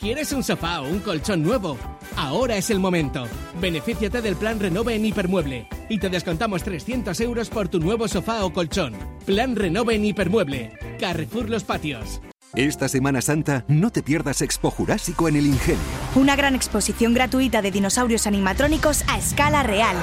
¿Quieres 0.00 0.32
un 0.32 0.42
sofá 0.42 0.80
o 0.80 0.88
un 0.88 1.00
colchón 1.00 1.42
nuevo? 1.42 1.76
Ahora 2.16 2.56
es 2.56 2.70
el 2.70 2.80
momento. 2.80 3.26
Benefíciate 3.60 4.22
del 4.22 4.34
plan 4.34 4.58
Renove 4.58 4.94
en 4.94 5.04
Hipermueble 5.04 5.68
y 5.90 5.98
te 5.98 6.08
descontamos 6.08 6.62
300 6.62 7.20
euros 7.20 7.50
por 7.50 7.68
tu 7.68 7.80
nuevo 7.80 8.08
sofá 8.08 8.46
o 8.46 8.50
colchón. 8.50 8.94
Plan 9.26 9.54
Renove 9.54 9.96
en 9.96 10.06
Hipermueble. 10.06 10.72
Carrefour 10.98 11.50
Los 11.50 11.64
Patios. 11.64 12.22
Esta 12.56 12.88
Semana 12.88 13.22
Santa 13.22 13.64
no 13.68 13.90
te 13.90 14.02
pierdas 14.02 14.42
Expo 14.42 14.72
Jurásico 14.72 15.28
en 15.28 15.36
el 15.36 15.46
Ingenio. 15.46 15.80
Una 16.16 16.34
gran 16.34 16.56
exposición 16.56 17.14
gratuita 17.14 17.62
de 17.62 17.70
dinosaurios 17.70 18.26
animatrónicos 18.26 19.04
a 19.06 19.18
escala 19.18 19.62
real. 19.62 19.96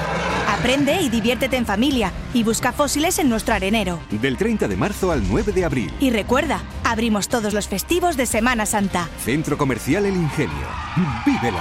Aprende 0.48 1.02
y 1.02 1.10
diviértete 1.10 1.58
en 1.58 1.66
familia 1.66 2.10
y 2.32 2.44
busca 2.44 2.72
fósiles 2.72 3.18
en 3.18 3.28
nuestro 3.28 3.52
arenero. 3.52 4.00
Del 4.10 4.38
30 4.38 4.66
de 4.66 4.76
marzo 4.76 5.12
al 5.12 5.28
9 5.28 5.52
de 5.52 5.64
abril. 5.66 5.92
Y 6.00 6.08
recuerda, 6.08 6.62
abrimos 6.84 7.28
todos 7.28 7.52
los 7.52 7.68
festivos 7.68 8.16
de 8.16 8.24
Semana 8.24 8.64
Santa. 8.64 9.10
Centro 9.22 9.58
Comercial 9.58 10.06
El 10.06 10.16
Ingenio. 10.16 10.66
¡Vívelo! 11.26 11.58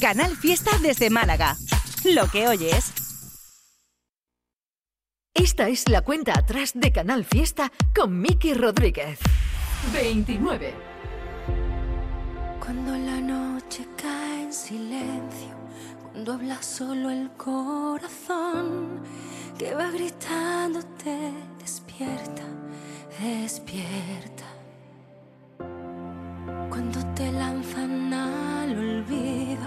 Canal 0.00 0.36
Fiesta 0.36 0.70
desde 0.80 1.10
Málaga. 1.10 1.56
Lo 2.04 2.28
que 2.28 2.48
oyes. 2.48 2.92
Esta 5.48 5.66
es 5.66 5.88
la 5.88 6.02
cuenta 6.02 6.38
atrás 6.38 6.72
de 6.74 6.92
Canal 6.92 7.24
Fiesta 7.24 7.72
con 7.96 8.20
Miki 8.20 8.52
Rodríguez. 8.52 9.18
29. 9.94 10.74
Cuando 12.60 12.90
la 12.90 13.18
noche 13.18 13.86
cae 13.96 14.42
en 14.42 14.52
silencio, 14.52 15.56
cuando 16.02 16.34
habla 16.34 16.62
solo 16.62 17.08
el 17.08 17.30
corazón, 17.30 19.00
que 19.58 19.74
va 19.74 19.90
gritándote, 19.90 21.32
despierta, 21.58 22.42
despierta. 23.18 24.44
Cuando 26.68 27.14
te 27.14 27.32
lanzan 27.32 28.12
al 28.12 28.78
olvido, 28.78 29.66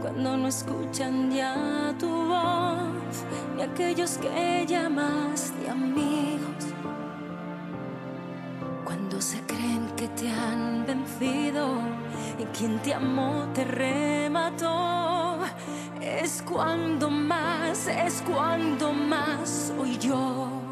cuando 0.00 0.36
no 0.36 0.48
escuchan 0.48 1.30
ya 1.30 1.94
tu 1.98 2.08
voz, 2.08 3.24
ni 3.56 3.62
aquellos 3.62 4.18
que 4.18 4.66
llamas 4.66 5.52
de 5.60 5.70
amigos. 5.70 6.64
Cuando 8.84 9.20
se 9.20 9.40
creen 9.42 9.90
que 9.96 10.08
te 10.08 10.28
han 10.28 10.84
vencido 10.86 11.78
y 12.38 12.44
quien 12.56 12.78
te 12.80 12.94
amó 12.94 13.46
te 13.54 13.64
remató, 13.64 15.38
es 16.00 16.42
cuando 16.42 17.10
más, 17.10 17.88
es 17.88 18.22
cuando 18.22 18.92
más 18.92 19.72
soy 19.76 19.98
yo. 19.98 20.65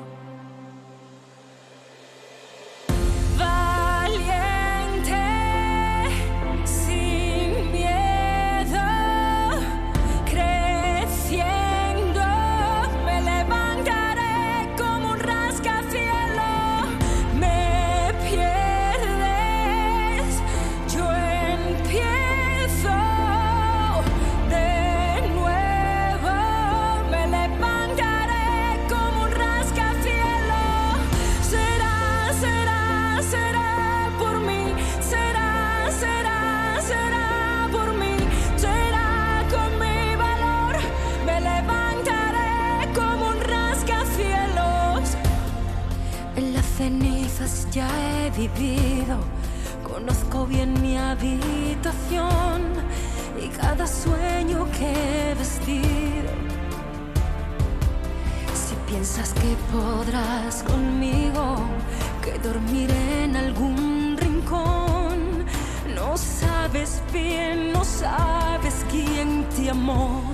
Ya 47.75 47.89
he 47.89 48.31
vivido. 48.31 49.19
Conozco 49.83 50.47
bien 50.47 50.81
mi 50.81 50.97
habitación 50.97 52.63
y 53.43 53.49
cada 53.49 53.87
sueño 53.87 54.67
que 54.79 55.31
he 55.31 55.35
vestido. 55.35 56.31
Si 58.55 58.75
piensas 58.87 59.33
que 59.35 59.57
podrás 59.73 60.63
conmigo, 60.63 61.57
que 62.23 62.39
dormiré 62.39 63.25
en 63.25 63.37
algún 63.37 64.17
rincón, 64.19 65.45
no 65.97 66.17
sabes 66.17 67.03
bien, 67.13 67.73
no 67.73 67.85
sabes 67.85 68.87
quién 68.89 69.49
te 69.57 69.71
amó. 69.71 70.34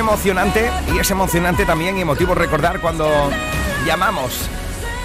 Emocionante 0.00 0.70
y 0.92 0.98
es 0.98 1.10
emocionante 1.10 1.64
también 1.64 1.96
y 1.98 2.00
emotivo 2.00 2.34
recordar 2.34 2.80
cuando 2.80 3.30
llamamos 3.86 4.48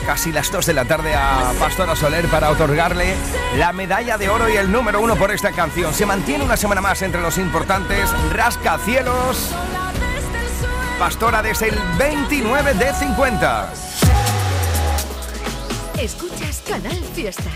casi 0.06 0.32
las 0.32 0.52
2 0.52 0.66
de 0.66 0.74
la 0.74 0.86
tarde 0.86 1.14
a 1.14 1.52
Pastora 1.60 1.96
Soler 1.96 2.28
para 2.28 2.50
otorgarle 2.50 3.14
la 3.58 3.74
medalla 3.74 4.18
de 4.18 4.30
oro 4.30 4.50
y 4.50 4.56
el 4.56 4.72
número 4.72 5.02
uno 5.02 5.16
por 5.16 5.32
esta 5.32 5.52
canción. 5.52 5.94
Se 5.94 6.06
mantiene 6.06 6.46
una 6.46 6.56
semana 6.56 6.80
más 6.82 7.02
entre 7.02 7.22
los 7.22 7.38
importantes 7.38 8.10
rascacielos. 8.32 9.52
Pastora 10.98 11.42
desde 11.42 11.70
el 11.70 11.80
29 11.98 12.74
de 12.76 12.94
50. 12.94 13.74
Escuchas 16.00 16.64
Canal 16.68 17.04
Fiesta. 17.14 17.52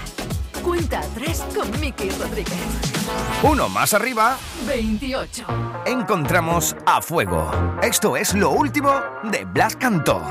Cuenta 0.63 0.99
atrás 0.99 1.45
con 1.55 1.79
Miki 1.79 2.09
Rodríguez. 2.11 2.57
Uno 3.43 3.69
más 3.69 3.93
arriba 3.93 4.37
28. 4.67 5.45
encontramos 5.85 6.75
a 6.85 7.01
Fuego. 7.01 7.49
Esto 7.81 8.17
es 8.17 8.33
lo 8.33 8.51
último 8.51 8.91
de 9.23 9.45
Blas 9.45 9.75
Cantó. 9.75 10.21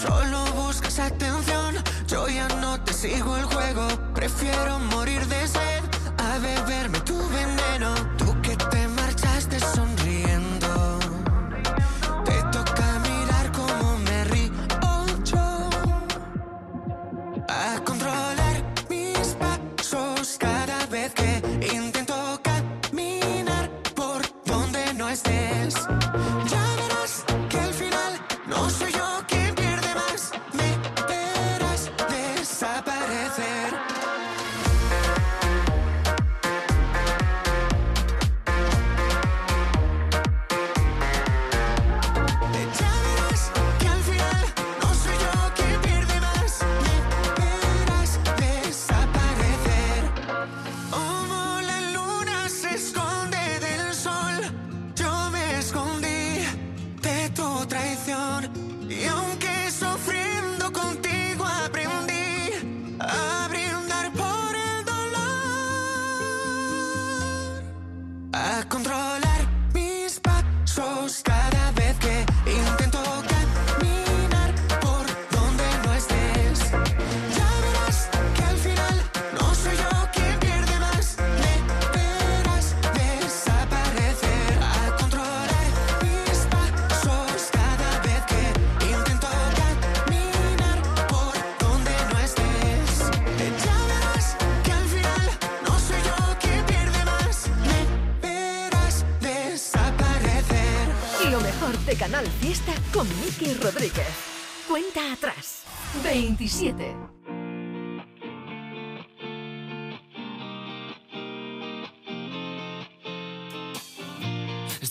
Solo 0.00 0.42
buscas 0.54 0.98
atención, 0.98 1.74
yo 2.06 2.26
ya 2.26 2.48
no 2.62 2.80
te 2.82 2.94
sigo 2.94 3.36
el 3.36 3.44
juego. 3.44 3.86
Prefiero 4.14 4.78
morir 4.78 5.26
de 5.26 5.46
sed 5.46 5.82
a 6.16 6.38
beberme 6.38 7.00
tu 7.00 7.09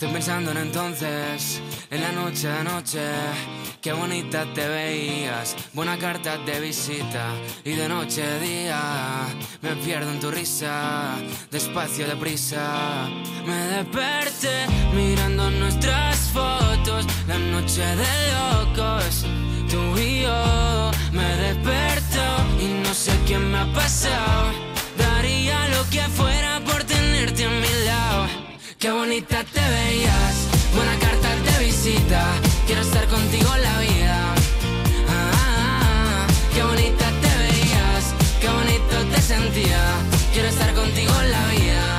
Estoy 0.00 0.14
pensando 0.14 0.50
en 0.52 0.56
entonces, 0.56 1.60
en 1.90 2.00
la 2.00 2.10
noche 2.12 2.48
de 2.48 2.56
anoche. 2.56 3.06
Qué 3.82 3.92
bonita 3.92 4.46
te 4.54 4.66
veías, 4.66 5.54
buena 5.74 5.98
carta 5.98 6.38
de 6.38 6.58
visita. 6.58 7.34
Y 7.66 7.72
de 7.72 7.86
noche 7.86 8.22
a 8.22 8.38
día, 8.38 8.80
me 9.60 9.76
pierdo 9.84 10.10
en 10.10 10.18
tu 10.18 10.30
risa. 10.30 11.16
Despacio, 11.50 12.06
deprisa. 12.06 13.10
Me 13.44 13.56
desperté 13.76 14.66
mirando 14.94 15.50
nuestras 15.50 16.16
fotos. 16.32 17.04
La 17.28 17.36
noche 17.36 17.82
de 17.84 18.32
locos, 18.32 19.26
tú 19.68 19.98
y 19.98 20.22
yo. 20.22 20.90
Me 21.12 21.28
desperto 21.44 22.22
y 22.58 22.68
no 22.82 22.94
sé 22.94 23.12
qué 23.26 23.36
me 23.36 23.58
ha 23.58 23.72
pasado. 23.74 24.50
Daría 24.96 25.68
lo 25.68 25.84
que 25.90 26.00
fuera 26.16 26.58
por 26.64 26.84
tenerte 26.84 27.44
a 27.44 27.50
lado. 27.50 27.69
Qué 28.80 28.90
bonita 28.90 29.44
te 29.44 29.60
veías, 29.60 30.48
buena 30.74 30.98
carta 30.98 31.28
de 31.36 31.66
visita. 31.66 32.24
Quiero 32.66 32.80
estar 32.80 33.06
contigo 33.08 33.50
la 33.58 33.78
vida. 33.78 34.34
Ah, 35.06 36.26
qué 36.54 36.62
bonita 36.62 37.04
te 37.20 37.28
veías, 37.42 38.14
qué 38.40 38.48
bonito 38.48 39.14
te 39.14 39.20
sentía. 39.20 39.82
Quiero 40.32 40.48
estar 40.48 40.72
contigo 40.72 41.12
la 41.12 41.46
vida. 41.48 41.89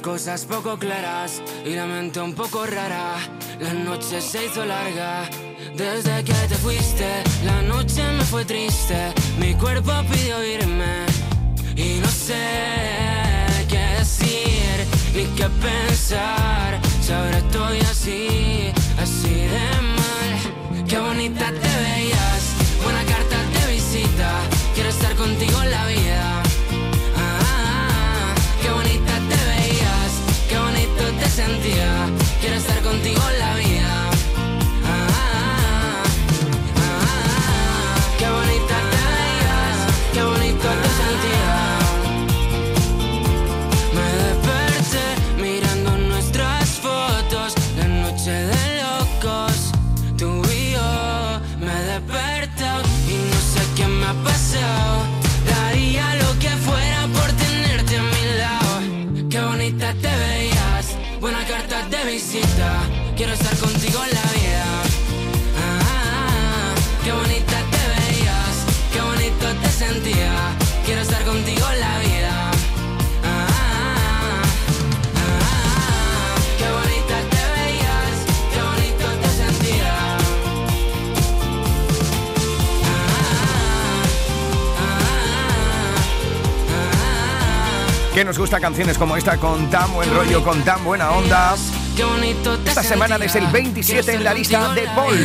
Cosas 0.00 0.44
poco 0.44 0.78
claras 0.78 1.42
y 1.64 1.74
la 1.74 1.86
mente 1.86 2.20
un 2.20 2.34
poco 2.34 2.64
rara. 2.66 3.16
La 3.60 3.72
noche 3.72 4.20
se 4.20 4.46
hizo 4.46 4.64
larga. 4.64 5.28
Desde 5.74 6.24
que 6.24 6.32
te 6.32 6.54
fuiste, 6.56 7.08
la 7.44 7.62
noche 7.62 8.02
me 8.16 8.24
fue 8.24 8.44
triste. 8.44 9.12
Mi 9.38 9.54
cuerpo 9.54 9.92
pidió 10.10 10.42
irme 10.44 11.06
y 11.76 12.00
no 12.00 12.08
sé 12.08 12.34
qué 13.68 13.84
decir 13.98 14.86
ni 15.14 15.24
qué 15.36 15.48
pensar. 15.60 16.80
Ahora 17.12 17.38
estoy 17.38 17.80
así, 17.80 18.72
así 19.02 19.34
de 19.34 19.68
mal. 19.98 20.86
Qué 20.86 20.98
bonita 20.98 21.46
te 21.46 21.70
veías, 21.84 22.42
buena 22.82 23.04
carta 23.04 23.36
de 23.54 23.72
visita. 23.72 24.30
Quiero 24.74 24.90
estar 24.90 25.14
contigo 25.16 25.62
en 25.62 25.70
la 25.70 25.86
vida. 25.86 26.49
Te 31.20 31.28
sentía. 31.28 32.06
Quiero 32.40 32.56
estar 32.56 32.80
contigo 32.82 33.22
en 33.32 33.38
la 33.38 33.54
vida. 33.56 33.79
Que 88.20 88.24
nos 88.26 88.38
gusta 88.38 88.60
canciones 88.60 88.98
como 88.98 89.16
esta 89.16 89.38
con 89.38 89.70
tan 89.70 89.94
buen 89.94 90.14
rollo, 90.14 90.44
con 90.44 90.60
tan 90.62 90.84
buena 90.84 91.10
onda. 91.10 91.54
Qué 91.96 92.04
Esta 92.66 92.82
semana 92.82 93.16
desde 93.16 93.38
el 93.38 93.46
27 93.46 94.12
en 94.12 94.22
la 94.22 94.34
lista 94.34 94.74
de 94.74 94.82
Paul. 94.94 95.16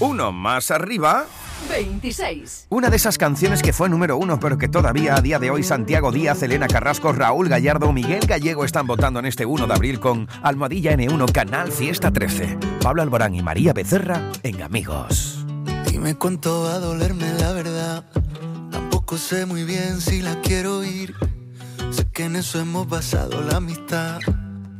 Uno 0.00 0.32
más 0.32 0.72
arriba. 0.72 1.26
26. 1.68 2.66
Una 2.70 2.90
de 2.90 2.96
esas 2.96 3.18
canciones 3.18 3.62
que 3.62 3.72
fue 3.72 3.88
número 3.88 4.16
uno, 4.16 4.40
pero 4.40 4.58
que 4.58 4.66
todavía 4.66 5.14
a 5.14 5.20
día 5.20 5.38
de 5.38 5.52
hoy 5.52 5.62
Santiago 5.62 6.10
Díaz, 6.10 6.42
Elena 6.42 6.66
Carrasco, 6.66 7.12
Raúl 7.12 7.48
Gallardo, 7.48 7.92
Miguel 7.92 8.26
Gallego 8.26 8.64
están 8.64 8.88
votando 8.88 9.20
en 9.20 9.26
este 9.26 9.46
1 9.46 9.68
de 9.68 9.72
abril 9.72 10.00
con 10.00 10.26
Almohadilla 10.42 10.94
N1 10.94 11.30
Canal 11.30 11.70
Fiesta 11.70 12.10
13. 12.10 12.58
Pablo 12.82 13.02
Alborán 13.02 13.36
y 13.36 13.42
María 13.42 13.72
Becerra 13.74 14.28
en 14.42 14.60
Amigos. 14.60 15.46
Dime 15.88 16.16
cuánto 16.16 16.64
va 16.64 16.74
a 16.74 16.78
dolerme 16.80 17.32
la 17.34 17.52
verdad. 17.52 18.04
Tampoco 19.10 19.28
sé 19.28 19.44
muy 19.44 19.64
bien 19.64 20.00
si 20.00 20.22
la 20.22 20.40
quiero 20.40 20.84
ir. 20.84 21.16
Sé 21.90 22.06
que 22.12 22.26
en 22.26 22.36
eso 22.36 22.60
hemos 22.60 22.88
basado 22.88 23.40
la 23.40 23.56
amistad. 23.56 24.20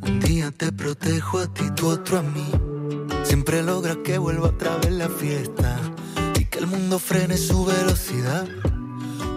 Un 0.02 0.20
día 0.20 0.52
te 0.52 0.70
protejo 0.70 1.40
a 1.40 1.52
ti, 1.52 1.64
tú 1.74 1.88
otro 1.88 2.20
a 2.20 2.22
mí. 2.22 2.46
Siempre 3.24 3.60
logras 3.64 3.96
que 4.04 4.18
vuelva 4.18 4.50
otra 4.50 4.76
vez 4.76 4.92
la 4.92 5.08
fiesta. 5.08 5.80
Y 6.38 6.44
que 6.44 6.60
el 6.60 6.68
mundo 6.68 7.00
frene 7.00 7.36
su 7.36 7.64
velocidad. 7.64 8.46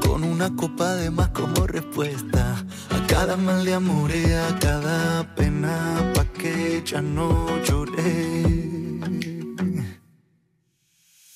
Con 0.06 0.24
una 0.24 0.56
copa 0.56 0.94
de 0.94 1.10
más 1.10 1.30
como 1.30 1.66
respuesta. 1.66 2.64
A 2.92 3.08
cada 3.08 3.36
mal 3.36 3.66
de 3.66 3.74
amor 3.74 4.12
y 4.16 4.32
a 4.32 4.60
cada 4.60 5.34
pena. 5.34 6.12
Pa' 6.14 6.26
que 6.26 6.84
ya 6.86 7.02
no 7.02 7.48
lloré. 7.64 8.73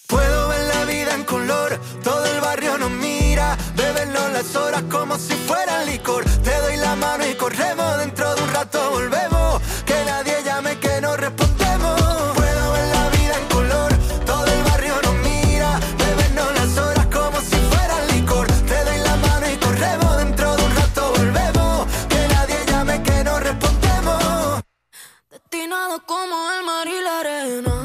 Puedo 0.07 0.47
ver 0.47 0.63
la 0.73 0.85
vida 0.85 1.13
en 1.15 1.25
color, 1.25 1.77
todo 2.01 2.25
el 2.25 2.39
barrio 2.39 2.77
nos 2.77 2.91
mira, 2.91 3.57
bebernos 3.75 4.31
las 4.31 4.55
horas 4.55 4.83
como 4.89 5.17
si 5.17 5.33
fuera 5.33 5.83
licor. 5.83 6.23
Te 6.43 6.55
doy 6.61 6.77
la 6.77 6.95
mano 6.95 7.27
y 7.27 7.35
corremos, 7.35 7.97
dentro 7.97 8.33
de 8.35 8.41
un 8.43 8.53
rato 8.53 8.91
volvemos, 8.91 9.61
que 9.85 10.05
nadie 10.05 10.43
llame 10.45 10.79
que 10.79 11.01
no 11.01 11.17
respondemos. 11.17 12.01
Puedo 12.35 12.71
ver 12.71 12.87
la 12.95 13.09
vida 13.09 13.35
en 13.37 13.47
color, 13.49 13.91
todo 14.25 14.45
el 14.45 14.63
barrio 14.63 14.95
nos 15.03 15.15
mira, 15.15 15.79
bebernos 15.97 16.53
las 16.55 16.77
horas 16.77 17.07
como 17.07 17.41
si 17.41 17.57
fuera 17.71 18.05
licor. 18.13 18.47
Te 18.47 18.83
doy 18.85 18.99
la 18.99 19.15
mano 19.17 19.51
y 19.51 19.57
corremos, 19.57 20.17
dentro 20.19 20.55
de 20.55 20.63
un 20.63 20.75
rato 20.75 21.11
volvemos, 21.17 21.87
que 22.07 22.27
nadie 22.29 22.65
llame 22.65 23.03
que 23.03 23.23
no 23.25 23.39
respondemos. 23.39 24.63
Destinado 25.29 26.01
como 26.05 26.35
el 26.51 26.65
mar 26.65 26.87
y 26.87 27.01
la 27.03 27.19
arena. 27.19 27.76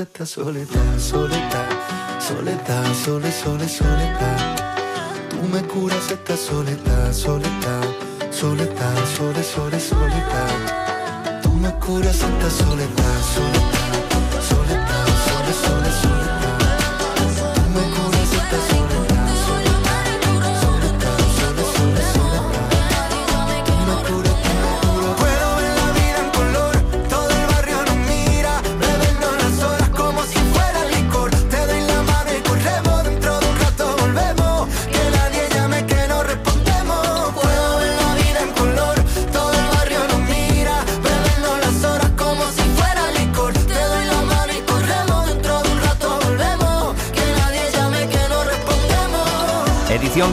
Esta 0.00 0.26
soledad, 0.26 0.98
soledad, 0.98 1.68
soledad, 2.18 2.94
sole, 3.04 3.30
sole, 3.30 3.68
soledad. 3.68 4.56
Tú 5.30 5.36
me 5.52 5.62
curas 5.62 6.10
esta 6.10 6.36
soledad, 6.36 7.12
soledad, 7.12 7.84
soledad, 8.30 8.96
sole, 9.16 9.42
sole, 9.42 9.78
soledad. 9.78 11.42
Tú 11.42 11.50
me 11.52 11.70
curas 11.74 12.16
esta 12.16 12.50
soledad, 12.50 13.20
soledad, 13.34 13.83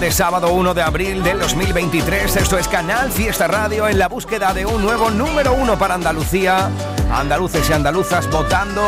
de 0.02 0.12
sábado 0.12 0.52
1 0.52 0.74
de 0.74 0.82
abril 0.82 1.22
del 1.22 1.38
2023. 1.38 2.36
Esto 2.36 2.58
es 2.58 2.68
Canal 2.68 3.12
Fiesta 3.12 3.48
Radio 3.48 3.88
en 3.88 4.00
la 4.00 4.08
búsqueda 4.08 4.52
de 4.52 4.66
un 4.66 4.82
nuevo 4.82 5.12
número 5.12 5.54
uno 5.54 5.78
para 5.78 5.94
Andalucía. 5.94 6.72
Andaluces 7.14 7.70
y 7.70 7.74
andaluzas 7.74 8.28
votando 8.32 8.82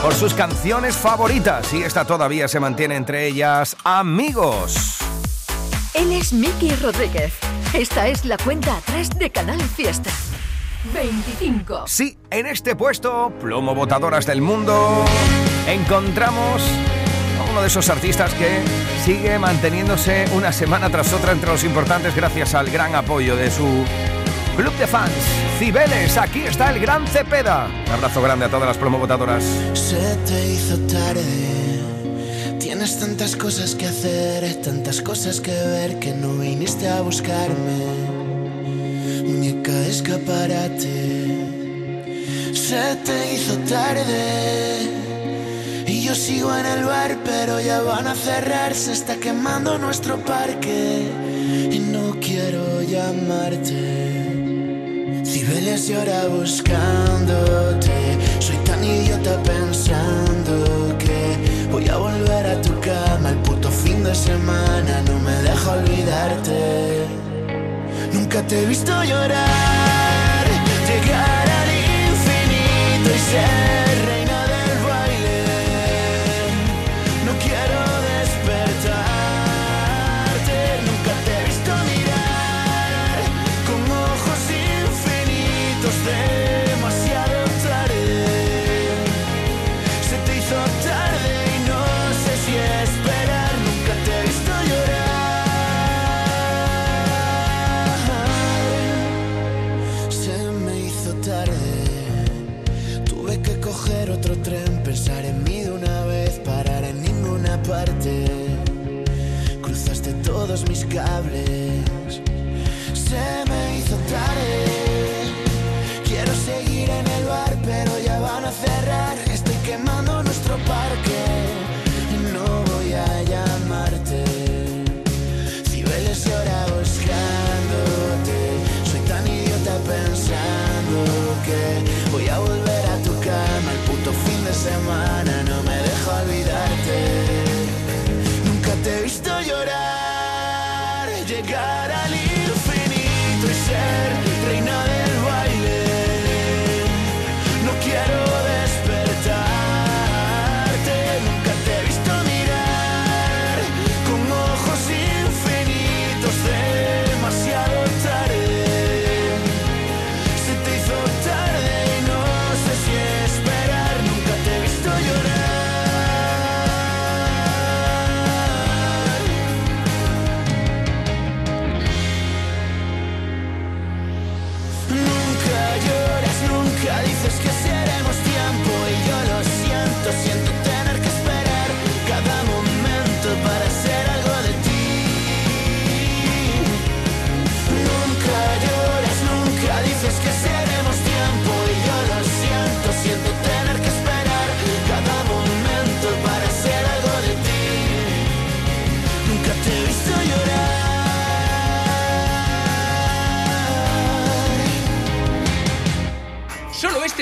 por 0.00 0.14
sus 0.14 0.32
canciones 0.32 0.96
favoritas. 0.96 1.70
Y 1.74 1.82
esta 1.82 2.06
todavía 2.06 2.48
se 2.48 2.60
mantiene 2.60 2.96
entre 2.96 3.26
ellas 3.26 3.76
Amigos. 3.84 4.96
Él 5.92 6.12
es 6.12 6.32
Miki 6.32 6.74
Rodríguez. 6.76 7.34
Esta 7.74 8.08
es 8.08 8.24
la 8.24 8.38
cuenta 8.38 8.78
atrás 8.78 9.10
de 9.10 9.28
Canal 9.28 9.60
Fiesta. 9.60 10.10
25. 10.94 11.84
Sí, 11.86 12.16
en 12.30 12.46
este 12.46 12.74
puesto, 12.74 13.34
plomo 13.38 13.74
votadoras 13.74 14.24
del 14.24 14.40
mundo, 14.40 15.04
encontramos 15.66 16.62
a 17.38 17.50
uno 17.50 17.60
de 17.60 17.66
esos 17.66 17.90
artistas 17.90 18.32
que 18.32 18.62
sigue 19.04 19.38
manteniéndose 19.38 20.26
una 20.32 20.52
semana 20.52 20.90
tras 20.90 21.12
otra 21.12 21.32
entre 21.32 21.50
los 21.50 21.64
importantes 21.64 22.14
gracias 22.14 22.54
al 22.54 22.70
gran 22.70 22.94
apoyo 22.94 23.36
de 23.36 23.50
su 23.50 23.84
club 24.56 24.72
de 24.76 24.86
fans. 24.86 25.12
Cibeles, 25.58 26.16
aquí 26.16 26.40
está 26.40 26.70
el 26.70 26.80
gran 26.80 27.06
Cepeda. 27.06 27.68
Un 27.86 27.92
abrazo 27.92 28.20
grande 28.22 28.46
a 28.46 28.48
todas 28.48 28.66
las 28.66 28.76
promo 28.76 28.98
votadoras. 28.98 29.44
Se 29.74 30.16
te 30.26 30.52
hizo 30.52 30.76
tarde. 30.92 31.22
Tienes 32.58 32.98
tantas 32.98 33.36
cosas 33.36 33.74
que 33.74 33.86
hacer, 33.86 34.62
tantas 34.62 35.00
cosas 35.00 35.40
que 35.40 35.52
ver 35.52 35.98
que 35.98 36.12
no 36.12 36.36
viniste 36.36 36.88
a 36.88 37.00
buscarme. 37.00 37.78
Muñeca 39.24 39.86
escaparate. 39.86 41.28
Se 42.52 42.96
te 43.04 43.34
hizo 43.34 43.56
tarde. 43.68 44.97
Yo 46.08 46.14
sigo 46.14 46.56
en 46.56 46.64
el 46.64 46.84
bar, 46.86 47.18
pero 47.22 47.60
ya 47.60 47.82
van 47.82 48.06
a 48.06 48.14
cerrar. 48.14 48.74
Se 48.74 48.92
está 48.92 49.16
quemando 49.16 49.76
nuestro 49.76 50.16
parque 50.16 51.06
y 51.70 51.78
no 51.80 52.16
quiero 52.18 52.80
llamarte. 52.80 53.74
Cibeles 55.22 55.86
llora 55.86 56.28
buscándote. 56.28 58.16
Soy 58.38 58.56
tan 58.64 58.82
idiota 58.82 59.42
pensando 59.42 60.96
que 60.98 61.68
voy 61.70 61.86
a 61.90 61.98
volver 61.98 62.46
a 62.46 62.62
tu 62.62 62.80
cama 62.80 63.28
el 63.28 63.36
puto 63.42 63.70
fin 63.70 64.02
de 64.02 64.14
semana. 64.14 65.02
No 65.02 65.18
me 65.18 65.42
deja 65.42 65.72
olvidarte. 65.72 67.06
Nunca 68.14 68.40
te 68.46 68.62
he 68.62 68.64
visto 68.64 68.92
llorar, 69.04 70.27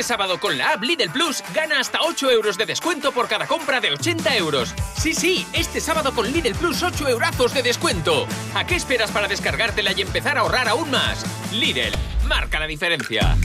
sábado 0.07 0.39
con 0.39 0.57
la 0.57 0.73
app 0.73 0.83
Lidl 0.83 1.11
Plus 1.11 1.43
gana 1.53 1.81
hasta 1.81 2.01
8 2.03 2.31
euros 2.31 2.57
de 2.57 2.65
descuento 2.65 3.13
por 3.13 3.27
cada 3.29 3.47
compra 3.47 3.81
de 3.81 3.91
80 3.91 4.37
euros. 4.37 4.73
Sí, 4.97 5.13
sí, 5.13 5.47
este 5.53 5.81
sábado 5.81 6.15
con 6.15 6.31
Lidl 6.33 6.55
Plus 6.55 6.83
8 6.83 7.09
eurazos 7.09 7.53
de 7.53 7.63
descuento. 7.63 8.27
¿A 8.55 8.65
qué 8.65 8.77
esperas 8.77 9.11
para 9.11 9.27
descargártela 9.27 9.93
y 9.93 10.03
empezar 10.03 10.39
a 10.39 10.43
ahorrar 10.43 10.69
aún 10.69 10.91
más? 10.91 11.25
Lidl, 11.53 11.93
marca 12.29 12.61
la 12.61 12.67
diferencia. 12.67 13.37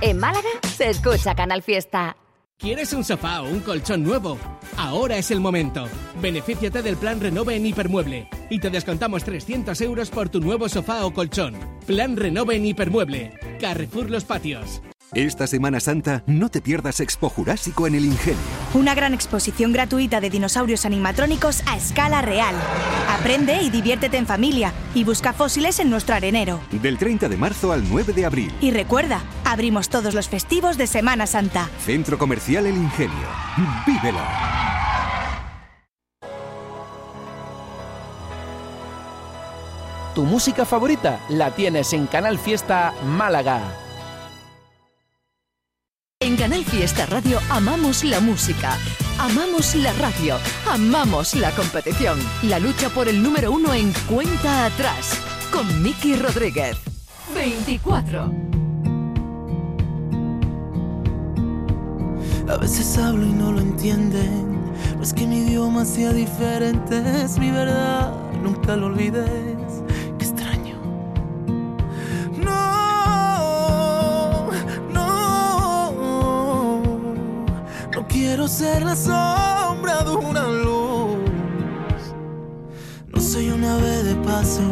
En 0.00 0.18
Málaga 0.18 0.48
se 0.76 0.90
escucha 0.90 1.34
Canal 1.34 1.62
Fiesta. 1.62 2.16
¿Quieres 2.58 2.92
un 2.92 3.04
sofá 3.04 3.42
o 3.42 3.48
un 3.48 3.60
colchón 3.60 4.02
nuevo? 4.02 4.36
Ahora 4.76 5.16
es 5.16 5.30
el 5.30 5.38
momento. 5.38 5.86
Benefíciate 6.20 6.82
del 6.82 6.96
plan 6.96 7.20
Renove 7.20 7.54
en 7.54 7.64
Hipermueble 7.64 8.28
y 8.50 8.58
te 8.58 8.68
descontamos 8.68 9.22
300 9.22 9.80
euros 9.80 10.10
por 10.10 10.28
tu 10.28 10.40
nuevo 10.40 10.68
sofá 10.68 11.06
o 11.06 11.14
colchón. 11.14 11.54
Plan 11.86 12.16
Renove 12.16 12.56
en 12.56 12.66
Hipermueble. 12.66 13.38
Carrefour 13.60 14.10
Los 14.10 14.24
Patios. 14.24 14.82
Esta 15.14 15.46
Semana 15.46 15.80
Santa 15.80 16.22
no 16.26 16.50
te 16.50 16.60
pierdas 16.60 17.00
Expo 17.00 17.30
Jurásico 17.30 17.86
en 17.86 17.94
el 17.94 18.04
Ingenio. 18.04 18.38
Una 18.74 18.94
gran 18.94 19.14
exposición 19.14 19.72
gratuita 19.72 20.20
de 20.20 20.28
dinosaurios 20.28 20.84
animatrónicos 20.84 21.62
a 21.66 21.78
escala 21.78 22.20
real. 22.20 22.54
Aprende 23.08 23.62
y 23.62 23.70
diviértete 23.70 24.18
en 24.18 24.26
familia 24.26 24.72
y 24.94 25.04
busca 25.04 25.32
fósiles 25.32 25.78
en 25.78 25.88
nuestro 25.88 26.14
arenero. 26.14 26.60
Del 26.70 26.98
30 26.98 27.30
de 27.30 27.36
marzo 27.38 27.72
al 27.72 27.88
9 27.88 28.12
de 28.12 28.26
abril. 28.26 28.52
Y 28.60 28.70
recuerda, 28.70 29.22
abrimos 29.44 29.88
todos 29.88 30.12
los 30.12 30.28
festivos 30.28 30.76
de 30.76 30.86
Semana 30.86 31.26
Santa. 31.26 31.70
Centro 31.82 32.18
Comercial 32.18 32.66
El 32.66 32.76
Ingenio. 32.76 33.28
¡Vívelo! 33.86 34.20
Tu 40.14 40.24
música 40.24 40.66
favorita 40.66 41.20
la 41.30 41.52
tienes 41.52 41.94
en 41.94 42.06
Canal 42.08 42.38
Fiesta 42.38 42.92
Málaga. 43.06 43.87
En 46.28 46.36
Canal 46.36 46.62
Fiesta 46.62 47.06
Radio 47.06 47.40
amamos 47.48 48.04
la 48.04 48.20
música, 48.20 48.76
amamos 49.18 49.74
la 49.74 49.94
radio, 49.94 50.36
amamos 50.70 51.34
la 51.34 51.50
competición. 51.52 52.18
La 52.42 52.58
lucha 52.58 52.90
por 52.90 53.08
el 53.08 53.22
número 53.22 53.50
uno 53.50 53.72
en 53.72 53.94
cuenta 54.06 54.66
atrás 54.66 55.18
con 55.50 55.82
Miki 55.82 56.16
Rodríguez. 56.16 56.76
24. 57.34 58.30
A 62.46 62.56
veces 62.58 62.98
hablo 62.98 63.24
y 63.24 63.32
no 63.32 63.52
lo 63.52 63.60
entienden. 63.60 64.74
No 64.98 65.02
es 65.02 65.14
que 65.14 65.26
mi 65.26 65.38
idioma 65.38 65.86
sea 65.86 66.12
diferente, 66.12 67.22
es 67.22 67.38
mi 67.38 67.50
verdad, 67.50 68.12
nunca 68.42 68.76
lo 68.76 68.88
olvides. 68.88 69.57
Ser 78.48 78.82
la 78.82 78.96
sombra 78.96 80.02
de 80.04 80.16
una 80.16 80.46
luz. 80.46 81.18
No 83.08 83.20
soy 83.20 83.50
un 83.50 83.62
ave 83.62 84.02
de 84.04 84.14
paso, 84.16 84.62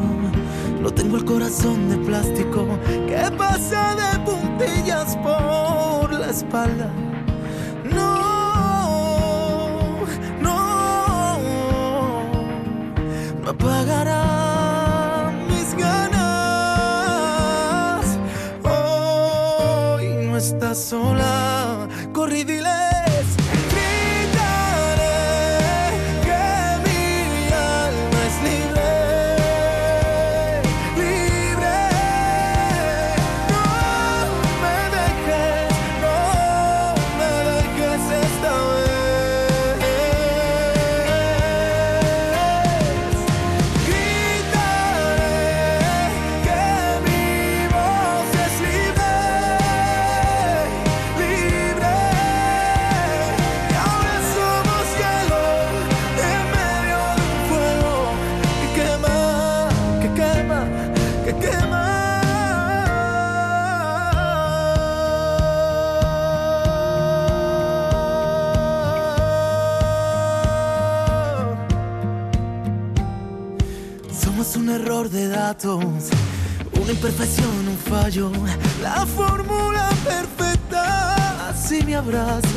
no 0.80 0.90
tengo 0.90 1.18
el 1.18 1.24
corazón 1.24 1.90
de 1.90 1.98
plástico 1.98 2.66
que 3.06 3.30
pasa 3.36 3.94
de 3.94 4.18
puntillas 4.20 5.16
por 5.18 6.10
la 6.12 6.30
espalda. 6.30 6.90
No, 7.94 8.16
no, 10.40 11.38
no 13.42 13.50
apagará 13.50 14.25
imperfección, 76.96 77.68
un 77.68 77.76
fallo, 77.76 78.32
la 78.82 79.04
fórmula 79.04 79.90
perfecta. 80.04 81.48
Así 81.48 81.82
me 81.84 81.94
abrazas 81.94 82.55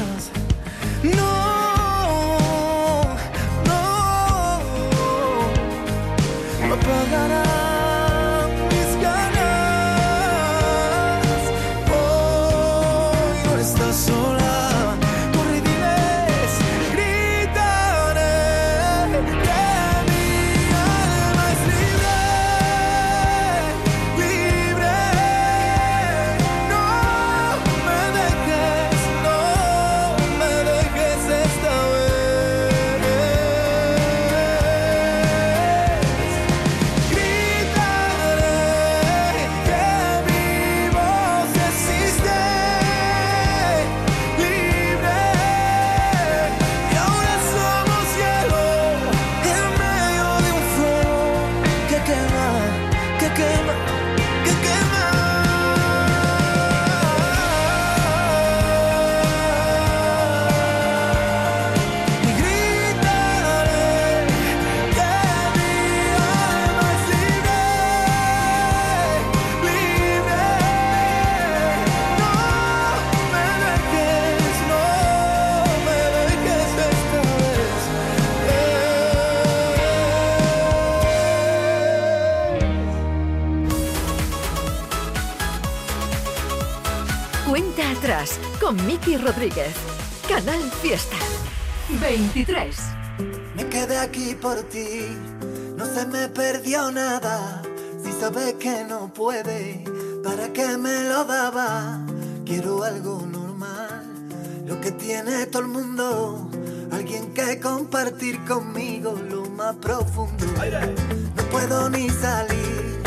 Rodríguez. 89.29 89.75
Canal 90.27 90.59
Fiesta 90.81 91.17
23. 92.01 92.75
Me 93.55 93.69
quedé 93.69 93.99
aquí 93.99 94.33
por 94.33 94.55
ti, 94.63 95.05
no 95.77 95.85
se 95.85 96.07
me 96.07 96.29
perdió 96.29 96.91
nada. 96.91 97.61
Si 98.03 98.11
sabes 98.13 98.55
que 98.55 98.85
no 98.85 99.13
puede, 99.13 99.83
¿para 100.23 100.51
qué 100.51 100.79
me 100.79 101.03
lo 101.03 101.25
daba? 101.25 102.03
Quiero 102.43 102.83
algo 102.83 103.21
normal, 103.31 104.03
lo 104.65 104.81
que 104.81 104.93
tiene 104.93 105.45
todo 105.45 105.61
el 105.61 105.67
mundo. 105.67 106.49
Alguien 106.91 107.31
que 107.31 107.59
compartir 107.59 108.43
conmigo 108.45 109.13
lo 109.29 109.45
más 109.51 109.75
profundo. 109.75 110.43
No 111.35 111.43
puedo 111.51 111.87
ni 111.91 112.09
salir 112.09 112.99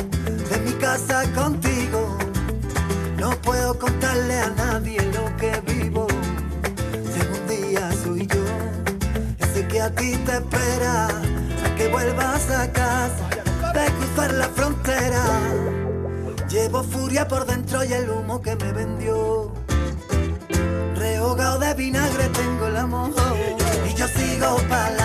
de 0.49 0.59
mi 0.61 0.73
casa 0.75 1.25
contigo. 1.35 2.17
No 3.19 3.31
puedo 3.41 3.77
contarle 3.77 4.39
a 4.39 4.51
nadie 4.51 5.01
lo 5.13 5.37
que 5.37 5.62
ti 9.97 10.17
te 10.27 10.33
espera 10.33 11.09
que 11.77 11.89
vuelvas 11.89 12.51
a 12.51 12.71
casa 12.71 13.29
de 13.75 13.85
cruzar 13.93 14.33
la 14.35 14.49
frontera. 14.49 15.25
Llevo 16.49 16.83
furia 16.83 17.27
por 17.27 17.47
dentro 17.47 17.85
y 17.85 17.93
el 17.93 18.11
humo 18.11 18.41
que 18.43 18.55
me 18.57 18.73
vendió. 18.73 19.53
Rehogado 20.95 21.59
de 21.59 21.75
vinagre 21.75 22.29
tengo 22.29 22.67
el 22.67 22.77
amor 22.77 23.11
y 23.89 23.95
yo 23.95 24.07
sigo 24.09 24.57
para 24.69 25.02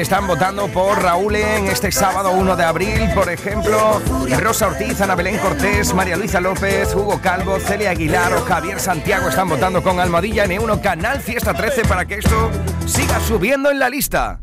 que 0.00 0.04
están 0.04 0.26
votando 0.26 0.66
por 0.68 1.02
Raúl 1.02 1.36
en 1.36 1.66
este 1.66 1.92
sábado 1.92 2.30
1 2.30 2.56
de 2.56 2.64
abril. 2.64 3.10
Por 3.14 3.28
ejemplo, 3.28 4.00
Rosa 4.38 4.68
Ortiz, 4.68 4.98
Ana 5.02 5.14
Belén 5.14 5.36
Cortés, 5.36 5.92
María 5.92 6.16
Luisa 6.16 6.40
López, 6.40 6.94
Hugo 6.94 7.20
Calvo, 7.20 7.58
Celia 7.60 7.90
Aguilar 7.90 8.32
o 8.32 8.40
Javier 8.40 8.80
Santiago 8.80 9.28
están 9.28 9.50
votando 9.50 9.82
con 9.82 10.00
Almohadilla 10.00 10.46
N1 10.46 10.80
Canal 10.80 11.20
Fiesta 11.20 11.52
13 11.52 11.82
para 11.82 12.06
que 12.06 12.14
esto 12.14 12.50
siga 12.86 13.20
subiendo 13.20 13.70
en 13.70 13.78
la 13.78 13.90
lista. 13.90 14.40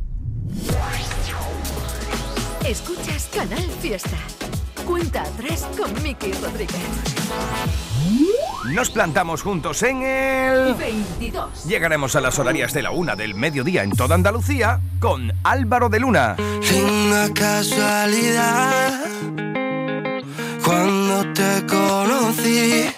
Escuchas 2.64 3.28
Canal 3.34 3.68
Fiesta. 3.82 4.18
Cuenta 4.86 5.24
atrás 5.24 5.66
con 5.76 5.92
Miki 6.04 6.34
Rodríguez. 6.34 6.76
Nos 8.76 8.92
plantamos 8.92 9.42
juntos 9.42 9.82
en 9.82 10.04
el 10.04 10.76
22. 10.76 11.66
Llegaremos 11.66 12.16
a 12.16 12.22
las 12.22 12.38
horarias 12.38 12.74
de 12.74 12.84
la 12.84 12.92
una 12.92 13.16
del 13.16 13.34
mediodía 13.34 13.82
en 13.82 13.90
toda 13.90 14.14
Andalucía 14.14 14.82
con 15.00 15.32
Álvaro 15.44 15.90
de 15.90 16.00
Luna. 16.00 16.36
Una 16.38 17.34
casualidad 17.34 19.00
cuando 20.64 21.34
te 21.34 21.66
conocí. 21.66 22.97